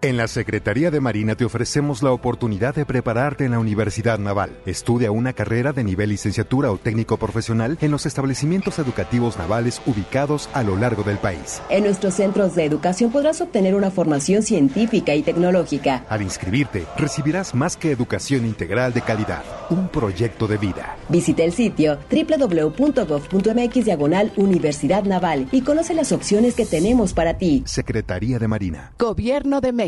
[0.01, 4.53] En la Secretaría de Marina te ofrecemos la oportunidad de prepararte en la Universidad Naval.
[4.65, 10.51] Estudia una carrera de nivel licenciatura o técnico profesional en los establecimientos educativos navales ubicados
[10.53, 11.61] a lo largo del país.
[11.69, 16.05] En nuestros centros de educación podrás obtener una formación científica y tecnológica.
[16.09, 20.97] Al inscribirte, recibirás más que educación integral de calidad, un proyecto de vida.
[21.09, 27.65] Visita el sitio www.gov.mx diagonal Universidad Naval y conoce las opciones que tenemos para ti.
[27.67, 28.93] Secretaría de Marina.
[28.97, 29.88] Gobierno de México.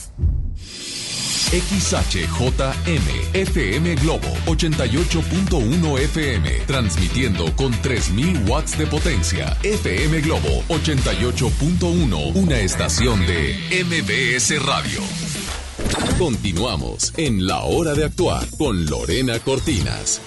[1.51, 9.57] XHJM FM Globo 88.1 FM transmitiendo con 3000 watts de potencia.
[9.61, 15.01] FM Globo 88.1, una estación de MBS Radio.
[16.17, 20.21] Continuamos en La Hora de Actuar con Lorena Cortinas.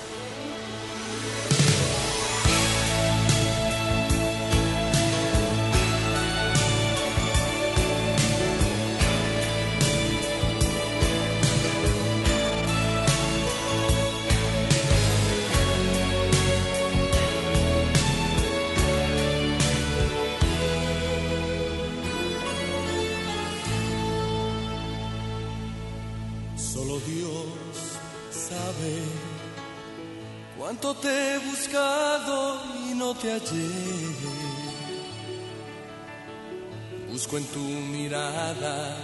[37.11, 38.97] Busco en tu mirada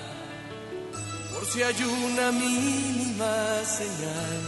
[1.33, 4.41] por si hay una mínima señal.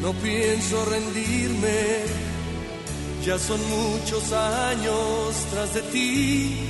[0.00, 2.04] No pienso rendirme,
[3.26, 6.60] ya son muchos años tras de ti.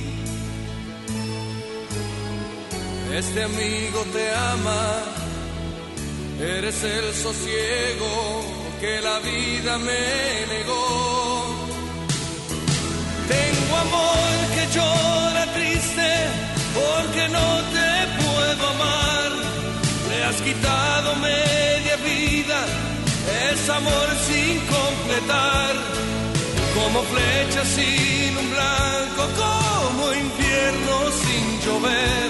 [3.13, 5.03] Este amigo te ama,
[6.39, 10.03] eres el sosiego que la vida me
[10.53, 10.85] negó.
[13.27, 16.09] Tengo amor que llora triste
[16.79, 17.91] porque no te
[18.23, 19.29] puedo amar.
[20.09, 22.59] Le has quitado media vida,
[23.51, 25.73] es amor sin completar.
[26.77, 32.29] Como flecha sin un blanco, como invierno sin llover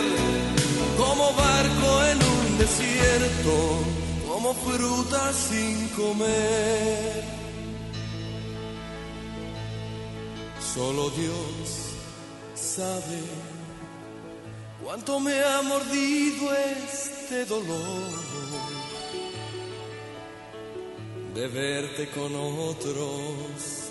[0.97, 3.98] como barco en un desierto,
[4.39, 7.23] como fruta sin comer.
[10.73, 11.89] Solo Dios
[12.55, 13.19] sabe
[14.81, 18.11] cuánto me ha mordido este dolor
[21.35, 23.89] de verte con otros,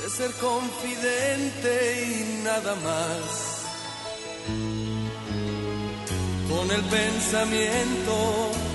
[0.00, 1.72] de ser confidente
[2.06, 3.64] y nada más
[6.48, 8.73] con el pensamiento.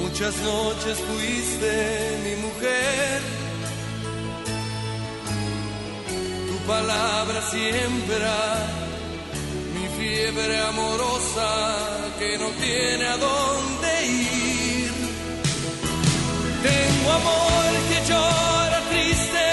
[0.00, 1.72] Muchas noches fuiste
[2.24, 3.20] mi mujer.
[6.48, 8.36] Tu palabra siembra
[9.74, 11.50] mi fiebre amorosa
[12.18, 14.92] que no tiene a dónde ir.
[16.68, 19.46] Tengo amor que llora triste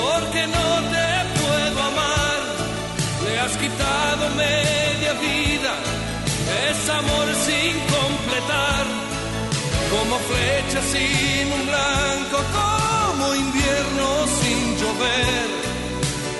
[0.00, 1.08] porque no te
[1.40, 2.38] puedo amar.
[3.24, 5.96] Le has quitado media vida
[6.70, 7.95] es amor sin
[10.16, 15.48] como flecha sin un blanco, como invierno sin llover,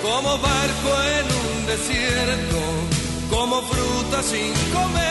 [0.01, 2.59] como barco en un desierto,
[3.29, 5.05] como fruta sin comer.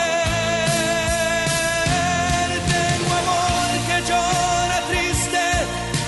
[2.74, 5.44] Tengo amor que llora triste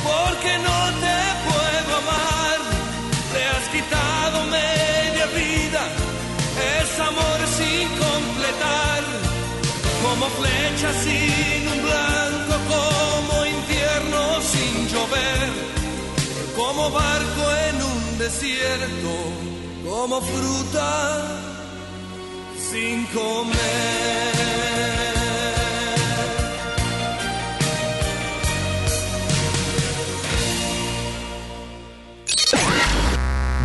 [0.03, 2.59] porque no te puedo amar,
[3.33, 5.83] te has quitado media vida,
[6.81, 9.03] es amor sin completar
[10.03, 11.28] como flecha sin
[16.91, 19.13] barco en un desierto,
[19.89, 21.27] como fruta
[22.71, 24.39] sin comer.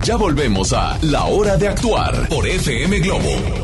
[0.04, 3.63] Ya volvemos a La Hora de Actuar por FM Globo.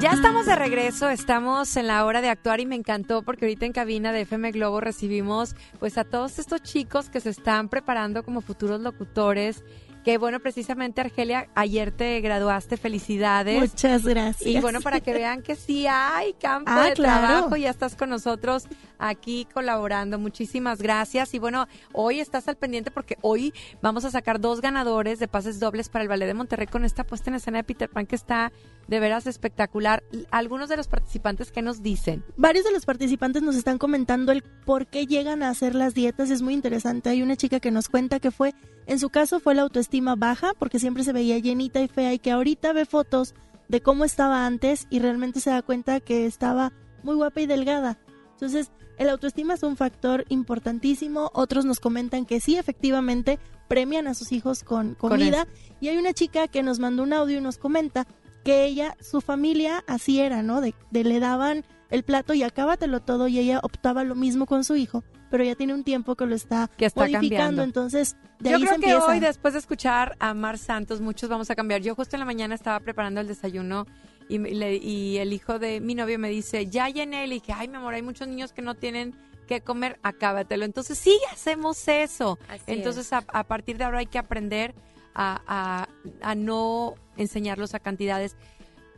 [0.00, 3.66] Ya estamos de regreso, estamos en la hora de actuar y me encantó porque ahorita
[3.66, 8.22] en cabina de FM Globo recibimos pues a todos estos chicos que se están preparando
[8.24, 9.64] como futuros locutores
[10.04, 13.60] Que bueno, precisamente Argelia, ayer te graduaste, felicidades.
[13.72, 14.46] Muchas gracias.
[14.48, 17.26] Y bueno, para que vean que sí hay campo Ah, de claro.
[17.26, 18.68] trabajo, ya estás con nosotros
[18.98, 20.18] aquí colaborando.
[20.18, 21.34] Muchísimas gracias.
[21.34, 25.58] Y bueno, hoy estás al pendiente porque hoy vamos a sacar dos ganadores de pases
[25.58, 28.16] dobles para el Ballet de Monterrey con esta puesta en escena de Peter Pan que
[28.16, 28.52] está
[28.88, 30.02] de veras espectacular.
[30.30, 32.24] Algunos de los participantes que nos dicen.
[32.36, 36.30] Varios de los participantes nos están comentando el por qué llegan a hacer las dietas.
[36.30, 37.10] Es muy interesante.
[37.10, 38.54] Hay una chica que nos cuenta que fue,
[38.86, 42.18] en su caso fue la autoestima baja porque siempre se veía llenita y fea y
[42.18, 43.34] que ahorita ve fotos
[43.68, 46.72] de cómo estaba antes y realmente se da cuenta que estaba
[47.02, 47.98] muy guapa y delgada.
[48.32, 51.30] Entonces, el autoestima es un factor importantísimo.
[51.34, 55.46] Otros nos comentan que sí, efectivamente, premian a sus hijos con Con comida.
[55.80, 58.06] y hay una chica que nos mandó un audio y nos comenta
[58.52, 60.60] que ella, su familia así era, ¿no?
[60.60, 64.64] De, de le daban el plato y acábatelo todo y ella optaba lo mismo con
[64.64, 67.62] su hijo, pero ya tiene un tiempo que lo está, Que está modificando, cambiando.
[67.62, 69.06] entonces de Yo ahí creo se que empieza.
[69.12, 71.80] hoy, después de escuchar a Mar Santos, muchos vamos a cambiar.
[71.82, 73.86] Yo justo en la mañana estaba preparando el desayuno
[74.28, 77.26] y, me- le- y el hijo de mi novio me dice, ya llené.
[77.26, 79.14] Le dije, ay, mi amor, hay muchos niños que no tienen
[79.46, 80.64] que comer, acábatelo.
[80.66, 82.38] Entonces sí hacemos eso.
[82.48, 84.74] Así Entonces a, a partir de ahora hay que aprender
[85.14, 85.88] a, a-
[86.22, 88.36] a no enseñarlos a cantidades.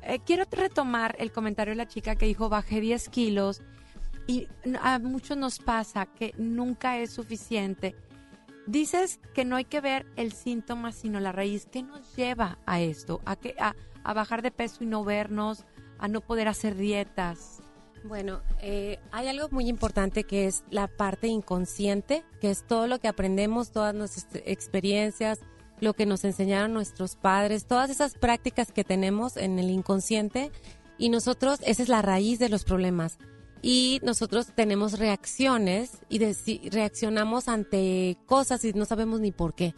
[0.02, 3.62] Eh, quiero retomar el comentario de la chica que dijo, bajé 10 kilos.
[4.26, 4.48] Y
[4.80, 7.96] a muchos nos pasa que nunca es suficiente.
[8.66, 11.66] Dices que no hay que ver el síntoma, sino la raíz.
[11.70, 13.20] ¿Qué nos lleva a esto?
[13.24, 15.64] ¿A, que, a, a bajar de peso y no vernos?
[15.98, 17.60] ¿A no poder hacer dietas?
[18.04, 22.98] Bueno, eh, hay algo muy importante que es la parte inconsciente, que es todo lo
[23.00, 25.40] que aprendemos, todas nuestras experiencias,
[25.80, 30.50] lo que nos enseñaron nuestros padres, todas esas prácticas que tenemos en el inconsciente
[30.98, 33.18] y nosotros, esa es la raíz de los problemas.
[33.62, 36.18] Y nosotros tenemos reacciones y
[36.70, 39.74] reaccionamos ante cosas y no sabemos ni por qué.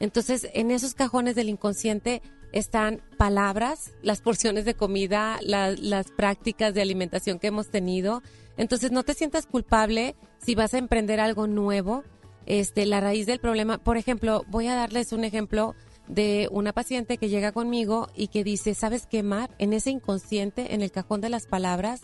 [0.00, 6.72] Entonces, en esos cajones del inconsciente están palabras, las porciones de comida, la- las prácticas
[6.72, 8.22] de alimentación que hemos tenido.
[8.56, 12.04] Entonces, no te sientas culpable si vas a emprender algo nuevo.
[12.46, 15.74] Este, la raíz del problema, por ejemplo, voy a darles un ejemplo
[16.08, 19.50] de una paciente que llega conmigo y que dice, ¿sabes qué, Mar?
[19.58, 22.02] En ese inconsciente, en el cajón de las palabras,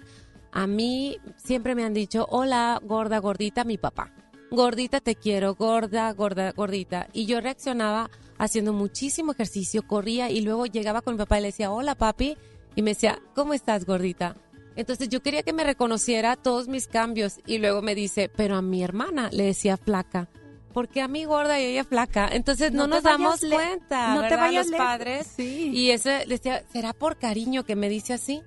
[0.50, 4.12] a mí siempre me han dicho, hola, gorda, gordita, mi papá.
[4.50, 7.08] Gordita, te quiero, gorda, gorda, gordita.
[7.12, 11.48] Y yo reaccionaba haciendo muchísimo ejercicio, corría y luego llegaba con mi papá y le
[11.48, 12.36] decía, hola, papi.
[12.74, 14.36] Y me decía, ¿cómo estás, gordita?
[14.76, 18.62] Entonces yo quería que me reconociera todos mis cambios y luego me dice, pero a
[18.62, 20.28] mi hermana le decía flaca.
[20.72, 22.28] Porque a mí gorda y ella flaca.
[22.32, 24.38] Entonces no, No te nos damos cuenta, no te ¿verdad?
[24.38, 25.26] vayas Los padres.
[25.36, 25.70] Sí.
[25.74, 28.42] Y eso decía, ¿será por cariño que me dice así?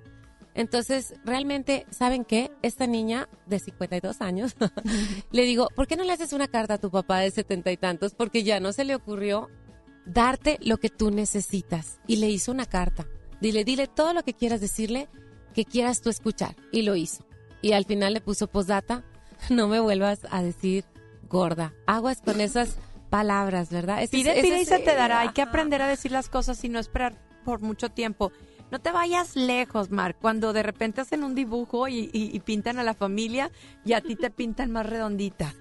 [0.54, 2.50] Entonces, realmente, ¿saben qué?
[2.62, 4.56] Esta niña de 52 años,
[5.30, 7.76] le digo, ¿por qué no le haces una carta a tu papá de setenta y
[7.76, 8.14] tantos?
[8.14, 9.50] Porque ya no se le ocurrió
[10.06, 12.00] darte lo que tú necesitas.
[12.06, 13.06] Y le hizo una carta.
[13.40, 15.08] Dile, dile todo lo que quieras decirle,
[15.56, 16.54] que quieras tú escuchar.
[16.70, 17.24] Y lo hizo.
[17.62, 19.02] Y al final le puso postdata,
[19.50, 20.84] no me vuelvas a decir
[21.28, 21.72] gorda.
[21.86, 22.76] Aguas con esas
[23.10, 24.02] palabras, ¿verdad?
[24.02, 25.20] Ese es- Pide, ese pide y se te dará.
[25.20, 28.30] Hay que aprender a decir las cosas y no esperar por mucho tiempo.
[28.70, 30.16] No te vayas lejos, Mar.
[30.20, 33.50] Cuando de repente hacen un dibujo y, y- y pintan a la familia
[33.84, 35.54] y a ti te pintan más redondita.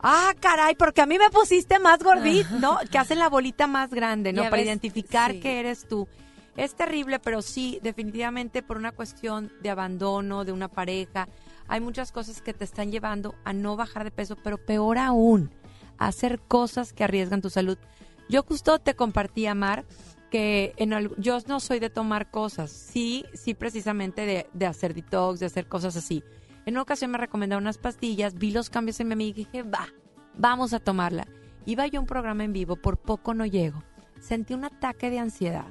[0.00, 2.78] Ah, caray, porque a mí me pusiste más gordita, ¿no?
[2.90, 4.42] Que hacen la bolita más grande, ¿no?
[4.44, 5.40] Para ves, identificar sí.
[5.40, 6.06] que eres tú.
[6.56, 11.28] Es terrible, pero sí, definitivamente por una cuestión de abandono, de una pareja,
[11.68, 15.50] hay muchas cosas que te están llevando a no bajar de peso, pero peor aún,
[15.98, 17.76] a hacer cosas que arriesgan tu salud.
[18.28, 19.84] Yo justo te compartí, Mar,
[20.30, 24.94] que en al- yo no soy de tomar cosas, sí, sí precisamente de, de hacer
[24.94, 26.24] detox, de hacer cosas así.
[26.64, 29.62] En una ocasión me recomendaron unas pastillas, vi los cambios en mi amiga y dije,
[29.62, 29.88] va,
[30.36, 31.28] vamos a tomarla.
[31.66, 33.82] Iba yo a un programa en vivo, por poco no llego.
[34.20, 35.66] Sentí un ataque de ansiedad.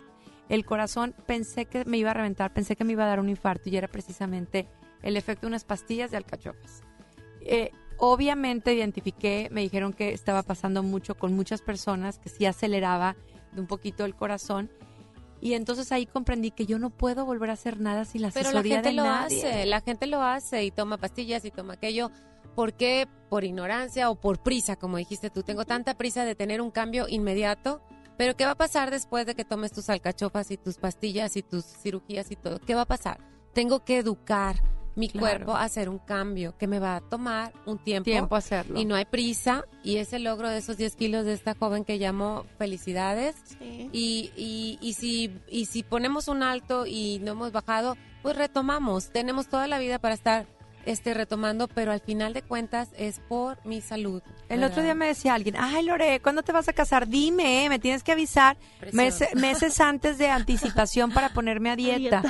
[0.50, 3.30] El corazón pensé que me iba a reventar, pensé que me iba a dar un
[3.30, 4.68] infarto y era precisamente
[5.02, 6.84] el efecto de unas pastillas de alcachofas.
[7.42, 13.16] Eh, obviamente identifiqué, me dijeron que estaba pasando mucho con muchas personas, que sí aceleraba
[13.54, 14.70] de un poquito el corazón.
[15.42, 18.50] Y entonces ahí comprendí que yo no puedo volver a hacer nada sin la Pero
[18.50, 19.46] asesoría la gente de lo nadie.
[19.46, 22.10] hace, la gente lo hace y toma pastillas y toma aquello.
[22.56, 23.08] ¿Por qué?
[23.30, 25.44] Por ignorancia o por prisa, como dijiste tú.
[25.44, 27.82] Tengo tanta prisa de tener un cambio inmediato.
[28.18, 31.44] Pero ¿qué va a pasar después de que tomes tus alcachofas y tus pastillas y
[31.44, 32.60] tus cirugías y todo?
[32.60, 33.20] ¿Qué va a pasar?
[33.54, 34.56] Tengo que educar
[34.96, 35.26] mi Claro.
[35.28, 38.06] cuerpo a hacer un cambio que me va a tomar un tiempo.
[38.06, 38.80] Tiempo hacerlo.
[38.80, 39.66] Y no hay prisa.
[39.84, 43.36] Y ese logro de esos 10 kilos de esta joven que llamó felicidades.
[43.60, 49.10] Y, y, y, si, y si ponemos un alto y no hemos bajado, pues retomamos.
[49.12, 50.46] Tenemos toda la vida para estar
[50.86, 54.22] este, retomando, pero al final de cuentas es por mi salud.
[54.50, 54.72] El ¿verdad?
[54.72, 57.08] otro día me decía alguien, ay Lore, ¿cuándo te vas a casar?
[57.08, 58.58] Dime, eh, me tienes que avisar
[58.92, 62.22] meses, meses antes de anticipación para ponerme a dieta.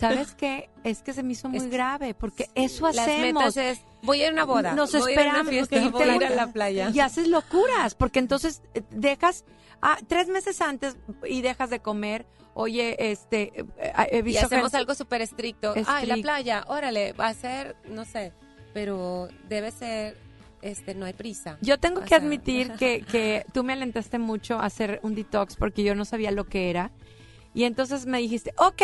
[0.00, 0.70] ¿Sabes qué?
[0.84, 3.42] Es que se me hizo muy grave, porque eso Las hacemos.
[3.44, 5.50] metas es, voy a ir a una boda, Nos voy a ir a una esperamos.
[5.50, 6.90] fiesta, y voy te a ir a la playa.
[6.92, 9.44] Y haces locuras, porque entonces eh, dejas,
[9.82, 10.96] ah, tres meses antes
[11.28, 12.26] y dejas de comer.
[12.60, 13.64] Oye, este, eh,
[14.10, 15.74] he Y hacemos algo súper estricto.
[15.76, 16.22] Ay, la Estricto.
[16.22, 18.32] playa, órale, va a ser, no sé,
[18.74, 20.16] pero debe ser,
[20.60, 21.56] este, no hay prisa.
[21.60, 25.14] Yo tengo O que sea, admitir que, que tú me alentaste mucho a hacer un
[25.14, 26.90] detox porque yo no sabía lo que era.
[27.54, 28.82] Y entonces me dijiste, ok,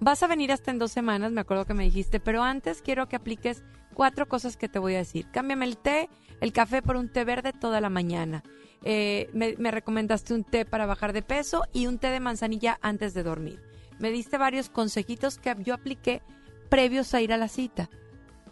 [0.00, 3.08] vas a venir hasta en dos semanas, me acuerdo que me dijiste, pero antes quiero
[3.08, 3.62] que apliques
[3.94, 5.30] cuatro cosas que te voy a decir.
[5.30, 6.08] Cámbiame el té,
[6.40, 8.42] el café por un té verde toda la mañana.
[8.86, 12.78] Eh, me, me recomendaste un té para bajar de peso y un té de manzanilla
[12.82, 13.60] antes de dormir.
[13.98, 16.22] Me diste varios consejitos que yo apliqué
[16.68, 17.88] previos a ir a la cita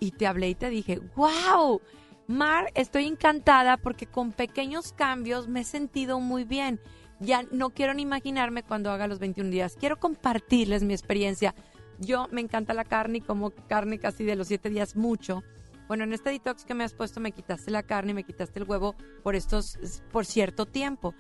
[0.00, 1.80] y te hablé y te dije, wow,
[2.26, 6.80] Mar, estoy encantada porque con pequeños cambios me he sentido muy bien.
[7.20, 9.76] Ya no quiero ni imaginarme cuando haga los 21 días.
[9.78, 11.54] Quiero compartirles mi experiencia.
[11.98, 15.44] Yo me encanta la carne y como carne casi de los 7 días mucho.
[15.88, 18.60] Bueno, en este detox que me has puesto me quitaste la carne y me quitaste
[18.60, 19.78] el huevo por estos
[20.10, 21.14] por cierto tiempo.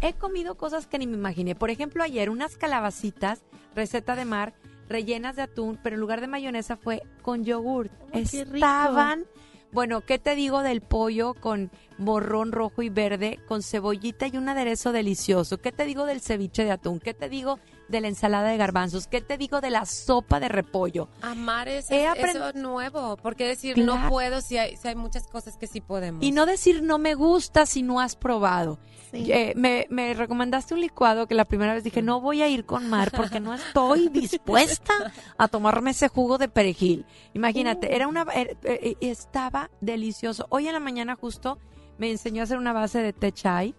[0.00, 1.54] He comido cosas que ni me imaginé.
[1.54, 3.42] Por ejemplo, ayer unas calabacitas,
[3.74, 4.54] receta de mar,
[4.88, 7.92] rellenas de atún, pero en lugar de mayonesa fue con yogurt.
[8.12, 8.22] Ay.
[8.22, 9.26] Estaban
[9.70, 14.48] bueno, ¿qué te digo del pollo con morrón rojo y verde, con cebollita y un
[14.48, 15.58] aderezo delicioso?
[15.58, 17.00] ¿Qué te digo del ceviche de atún?
[17.00, 17.58] ¿Qué te digo
[17.88, 19.06] de la ensalada de garbanzos?
[19.06, 21.08] ¿Qué te digo de la sopa de repollo?
[21.22, 24.02] Amar es, eso nuevo, porque decir Claro.
[24.02, 26.22] no puedo si hay, si hay muchas cosas que sí podemos.
[26.22, 28.78] Y no decir no me gusta si no has probado.
[29.12, 32.66] Eh, me, me recomendaste un licuado que la primera vez dije, no voy a ir
[32.66, 34.92] con Mar porque no estoy dispuesta
[35.38, 37.06] a tomarme ese jugo de perejil.
[37.32, 40.46] Imagínate, era una eh, eh, estaba delicioso.
[40.50, 41.58] Hoy en la mañana justo
[41.96, 43.74] me enseñó a hacer una base de té chai.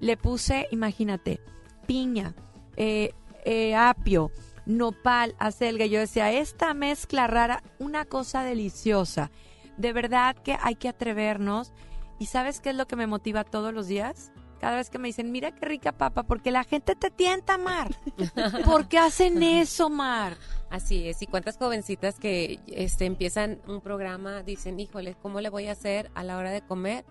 [0.00, 1.40] Le puse, imagínate,
[1.86, 2.34] piña,
[2.76, 3.14] eh,
[3.44, 4.30] eh, apio,
[4.66, 5.86] nopal, acelga.
[5.86, 9.30] Yo decía, esta mezcla rara, una cosa deliciosa.
[9.76, 11.72] De verdad que hay que atrevernos.
[12.18, 14.30] ¿Y sabes qué es lo que me motiva todos los días?
[14.60, 17.94] Cada vez que me dicen, mira qué rica papa, porque la gente te tienta, Mar.
[18.64, 20.38] ¿Por qué hacen eso, Mar?
[20.70, 25.66] Así es, y cuántas jovencitas que este, empiezan un programa dicen, híjole, ¿cómo le voy
[25.66, 27.04] a hacer a la hora de comer?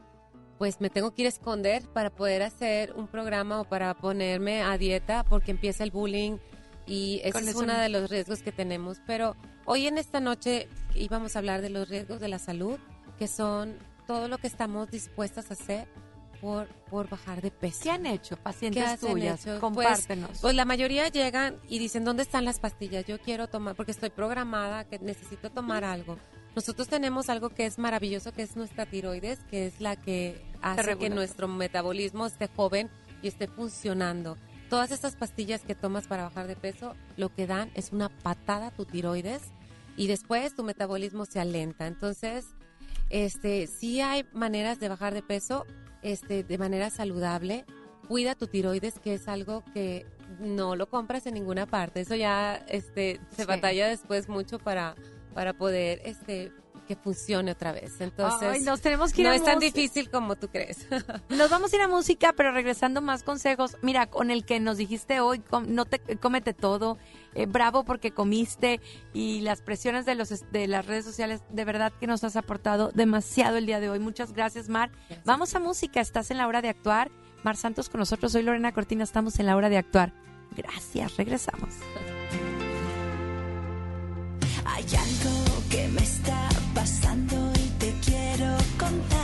[0.58, 4.62] Pues me tengo que ir a esconder para poder hacer un programa o para ponerme
[4.62, 6.38] a dieta porque empieza el bullying
[6.86, 7.80] y ese es uno no.
[7.80, 9.00] de los riesgos que tenemos.
[9.06, 9.36] Pero
[9.66, 12.78] hoy en esta noche íbamos a hablar de los riesgos de la salud,
[13.18, 13.78] que son
[14.08, 15.88] todo lo que estamos dispuestas a hacer
[16.42, 17.80] por, por bajar de peso.
[17.84, 19.46] ¿Qué han hecho pacientes ¿Qué hacen tuyas?
[19.46, 19.60] hecho?
[19.62, 20.30] Compártenos.
[20.30, 23.06] Pues, pues la mayoría llegan y dicen, ¿dónde están las pastillas?
[23.06, 26.18] Yo quiero tomar, porque estoy programada, que necesito tomar algo.
[26.56, 30.98] Nosotros tenemos algo que es maravilloso, que es nuestra tiroides, que es la que hace
[30.98, 32.90] que nuestro metabolismo esté joven
[33.22, 34.38] y esté funcionando.
[34.70, 38.68] Todas estas pastillas que tomas para bajar de peso, lo que dan es una patada
[38.68, 39.42] a tu tiroides
[39.98, 41.88] y después tu metabolismo se alenta.
[41.88, 42.46] Entonces,
[43.10, 45.66] este, sí hay maneras de bajar de peso,
[46.02, 47.66] este, de manera saludable.
[48.08, 50.06] Cuida tu tiroides, que es algo que
[50.40, 52.02] no lo compras en ninguna parte.
[52.02, 53.48] Eso ya, este, se Sí.
[53.48, 54.96] batalla después mucho para,
[55.34, 56.52] para poder, este,
[56.88, 58.02] que funcione otra vez.
[58.02, 60.88] Entonces, Ay, nos tenemos que ir no a es tan difícil como tú crees.
[61.30, 63.78] Nos vamos a ir a música, pero regresando más consejos.
[63.82, 66.98] Mira, con el que nos dijiste hoy, no te cómete todo.
[67.36, 68.82] eh, bravo porque comiste
[69.14, 72.92] y las presiones de los de las redes sociales, de verdad que nos has aportado
[72.94, 74.00] demasiado el día de hoy.
[74.00, 74.92] Muchas gracias, Mar.
[75.26, 76.02] Vamos a música.
[76.02, 77.12] Estás en la hora de actuar.
[77.44, 78.34] Mar Santos con nosotros.
[78.34, 79.04] Soy Lorena Cortina.
[79.04, 80.14] Estamos en la hora de actuar.
[80.56, 81.18] Gracias.
[81.18, 81.70] Regresamos.
[84.66, 89.23] Hay algo que me está pasando y te quiero contar.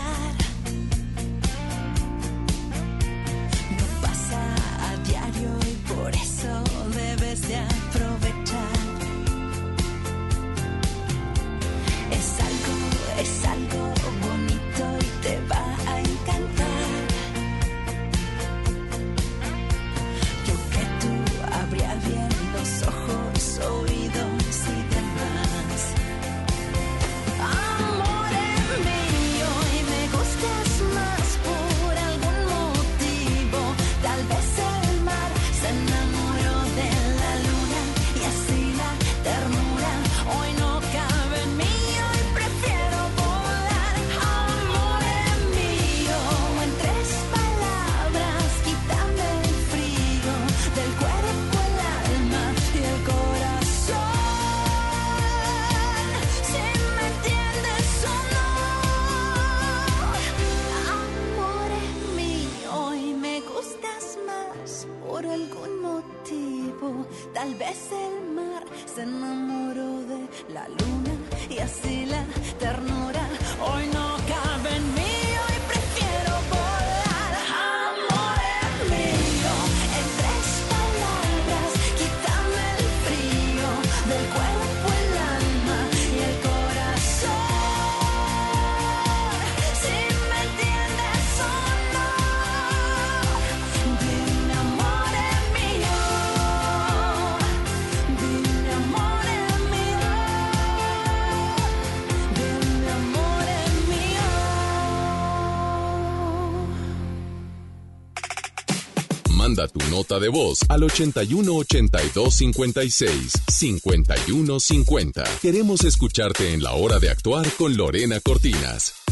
[110.20, 115.24] De voz al 81 82 56 51 50.
[115.42, 119.09] Queremos escucharte en la hora de actuar con Lorena Cortinas.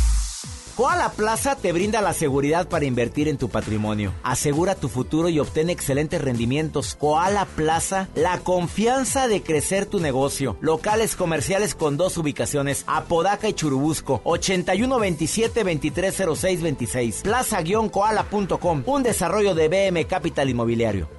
[0.77, 4.13] Koala Plaza te brinda la seguridad para invertir en tu patrimonio.
[4.21, 6.95] Asegura tu futuro y obtén excelentes rendimientos.
[6.99, 10.55] Koala Plaza, la confianza de crecer tu negocio.
[10.61, 17.23] Locales comerciales con dos ubicaciones, Apodaca y Churubusco, 8127-230626.
[17.23, 21.09] Plaza-koala.com, un desarrollo de BM Capital Inmobiliario.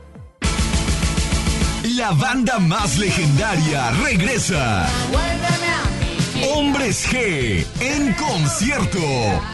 [1.97, 4.87] La banda más legendaria regresa.
[6.45, 8.99] Hombres G en concierto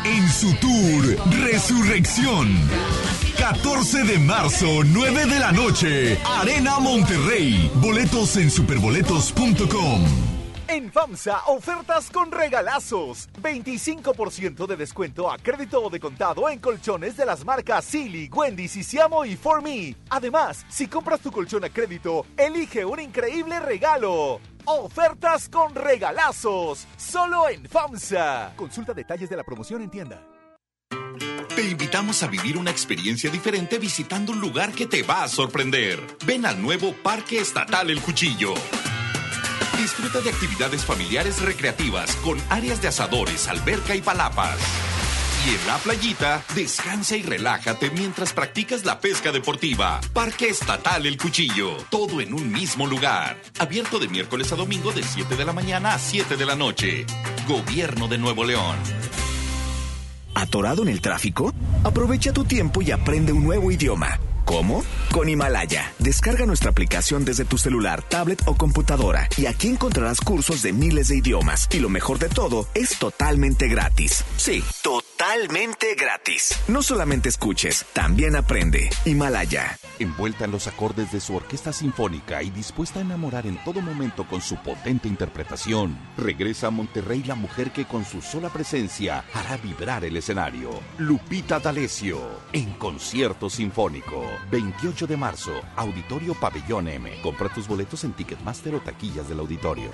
[0.05, 2.49] en su tour Resurrección.
[3.39, 7.71] 14 de marzo, 9 de la noche, Arena Monterrey.
[7.77, 10.05] Boletos en superboletos.com.
[10.69, 13.29] En FAMSA, ofertas con regalazos.
[13.43, 18.69] 25% de descuento a crédito o de contado en colchones de las marcas Silly, Wendy,
[18.69, 19.95] Sisiamo y For Me.
[20.11, 24.41] Además, si compras tu colchón a crédito, elige un increíble regalo.
[24.67, 26.87] Ofertas con regalazos.
[26.97, 28.55] Solo en FAMSA.
[28.57, 30.23] Consulta detalles de la promoción en tienda.
[31.55, 36.01] Te invitamos a vivir una experiencia diferente visitando un lugar que te va a sorprender.
[36.27, 38.55] Ven al nuevo Parque Estatal El Cuchillo.
[39.77, 44.59] Disfruta de actividades familiares recreativas con áreas de asadores, alberca y palapas.
[45.47, 50.01] Y en la playita, descansa y relájate mientras practicas la pesca deportiva.
[50.15, 51.77] Parque Estatal El Cuchillo.
[51.91, 53.37] Todo en un mismo lugar.
[53.59, 57.05] Abierto de miércoles a domingo de 7 de la mañana a 7 de la noche.
[57.47, 58.77] Gobierno de Nuevo León.
[60.35, 61.53] ¿Atorado en el tráfico?
[61.85, 64.19] Aprovecha tu tiempo y aprende un nuevo idioma.
[64.45, 64.85] ¿Cómo?
[65.13, 65.93] Con Himalaya.
[65.99, 71.09] Descarga nuestra aplicación desde tu celular, tablet o computadora y aquí encontrarás cursos de miles
[71.09, 71.69] de idiomas.
[71.73, 74.25] Y lo mejor de todo, es totalmente gratis.
[74.37, 76.59] Sí, totalmente gratis.
[76.69, 78.91] No solamente escuches, también aprende.
[79.05, 79.79] Himalaya.
[79.99, 84.27] Envuelta en los acordes de su orquesta sinfónica y dispuesta a enamorar en todo momento
[84.27, 89.57] con su potente interpretación, regresa a Monterrey la mujer que con su sola presencia hará
[89.57, 90.71] vibrar el escenario.
[90.99, 92.21] Lupita D'Alessio,
[92.53, 94.25] en concierto sinfónico.
[94.51, 97.11] 28 de marzo, Auditorio Pabellón M.
[97.23, 99.91] Compra tus boletos en Ticketmaster o taquillas del auditorio.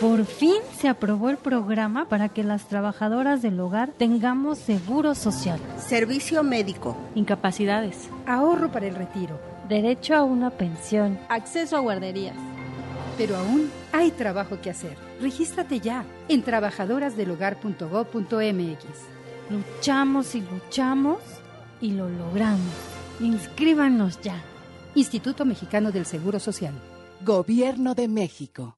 [0.00, 5.58] Por fin se aprobó el programa para que las trabajadoras del hogar tengamos seguro social,
[5.84, 6.96] Servicio médico.
[7.16, 9.40] incapacidades, Ahorro para el retiro.
[9.68, 11.18] derecho a una pensión.
[11.28, 12.36] Acceso a guarderías.
[13.18, 14.96] Pero aún hay trabajo que hacer.
[15.20, 18.84] Regístrate ya en trabajadorasdelhogar.gov.mx.
[19.50, 21.18] Luchamos y luchamos
[21.80, 22.60] y lo logramos.
[23.20, 24.40] Inscríbanos ya.
[24.94, 26.74] Instituto Mexicano del Seguro Social.
[27.24, 28.77] Gobierno de México.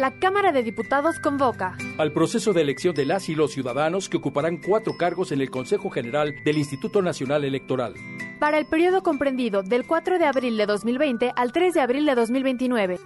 [0.00, 4.16] La Cámara de Diputados convoca al proceso de elección de las y los ciudadanos que
[4.16, 7.92] ocuparán cuatro cargos en el Consejo General del Instituto Nacional Electoral.
[8.38, 12.14] para el periodo comprendido del 4 de abril de 2020 al 3 de abril de
[12.14, 12.98] 2029.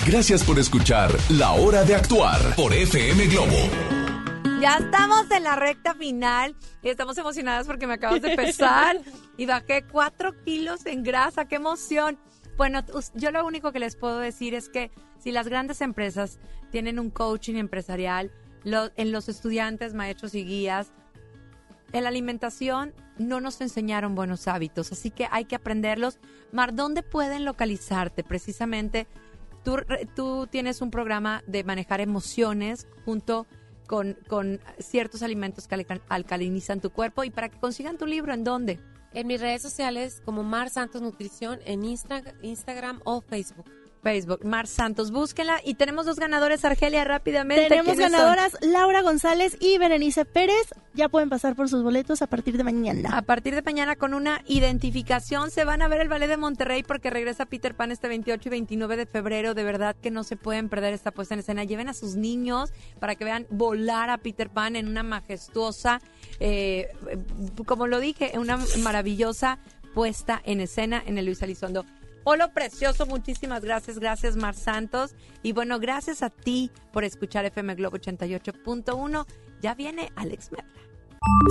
[0.06, 3.99] Gracias por escuchar La Hora de Actuar por FM Globo.
[4.60, 9.00] Ya estamos en la recta final y estamos emocionadas porque me acabas de pesar
[9.38, 11.46] y bajé cuatro kilos en grasa.
[11.46, 12.18] ¡Qué emoción!
[12.58, 12.80] Bueno,
[13.14, 16.38] yo lo único que les puedo decir es que si las grandes empresas
[16.70, 18.30] tienen un coaching empresarial,
[18.64, 20.92] lo- en los estudiantes, maestros y guías,
[21.92, 26.18] en la alimentación no nos enseñaron buenos hábitos, así que hay que aprenderlos.
[26.52, 28.24] Mar, ¿dónde pueden localizarte?
[28.24, 29.06] Precisamente,
[29.64, 33.46] tú, re- tú tienes un programa de manejar emociones junto
[33.90, 38.32] con, con ciertos alimentos que alca- alcalinizan tu cuerpo y para que consigan tu libro,
[38.32, 38.78] ¿en dónde?
[39.12, 43.64] En mis redes sociales como Mar Santos Nutrición en Instra- Instagram o Facebook.
[44.02, 45.60] Facebook, Mar Santos, búsquenla.
[45.64, 47.68] Y tenemos dos ganadores, Argelia, rápidamente.
[47.68, 50.74] Tenemos ganadoras Laura González y Berenice Pérez.
[50.94, 53.16] Ya pueden pasar por sus boletos a partir de mañana.
[53.16, 56.82] A partir de mañana con una identificación se van a ver el Ballet de Monterrey
[56.82, 59.54] porque regresa Peter Pan este 28 y 29 de febrero.
[59.54, 61.64] De verdad que no se pueden perder esta puesta en escena.
[61.64, 66.00] Lleven a sus niños para que vean volar a Peter Pan en una majestuosa,
[66.40, 66.88] eh,
[67.66, 69.58] como lo dije, en una maravillosa
[69.94, 71.84] puesta en escena en el Luis Elizondo.
[72.24, 75.14] Polo precioso, muchísimas gracias, gracias Mar Santos.
[75.42, 79.26] Y bueno, gracias a ti por escuchar FM Globo 88.1.
[79.62, 80.70] Ya viene Alex Merla.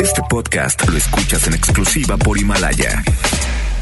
[0.02, 3.04] Este podcast lo escuchas en exclusiva por Himalaya.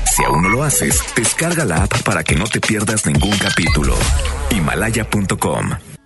[0.05, 3.95] Si aún no lo haces, descarga la app para que no te pierdas ningún capítulo.
[4.51, 5.96] Himalaya.com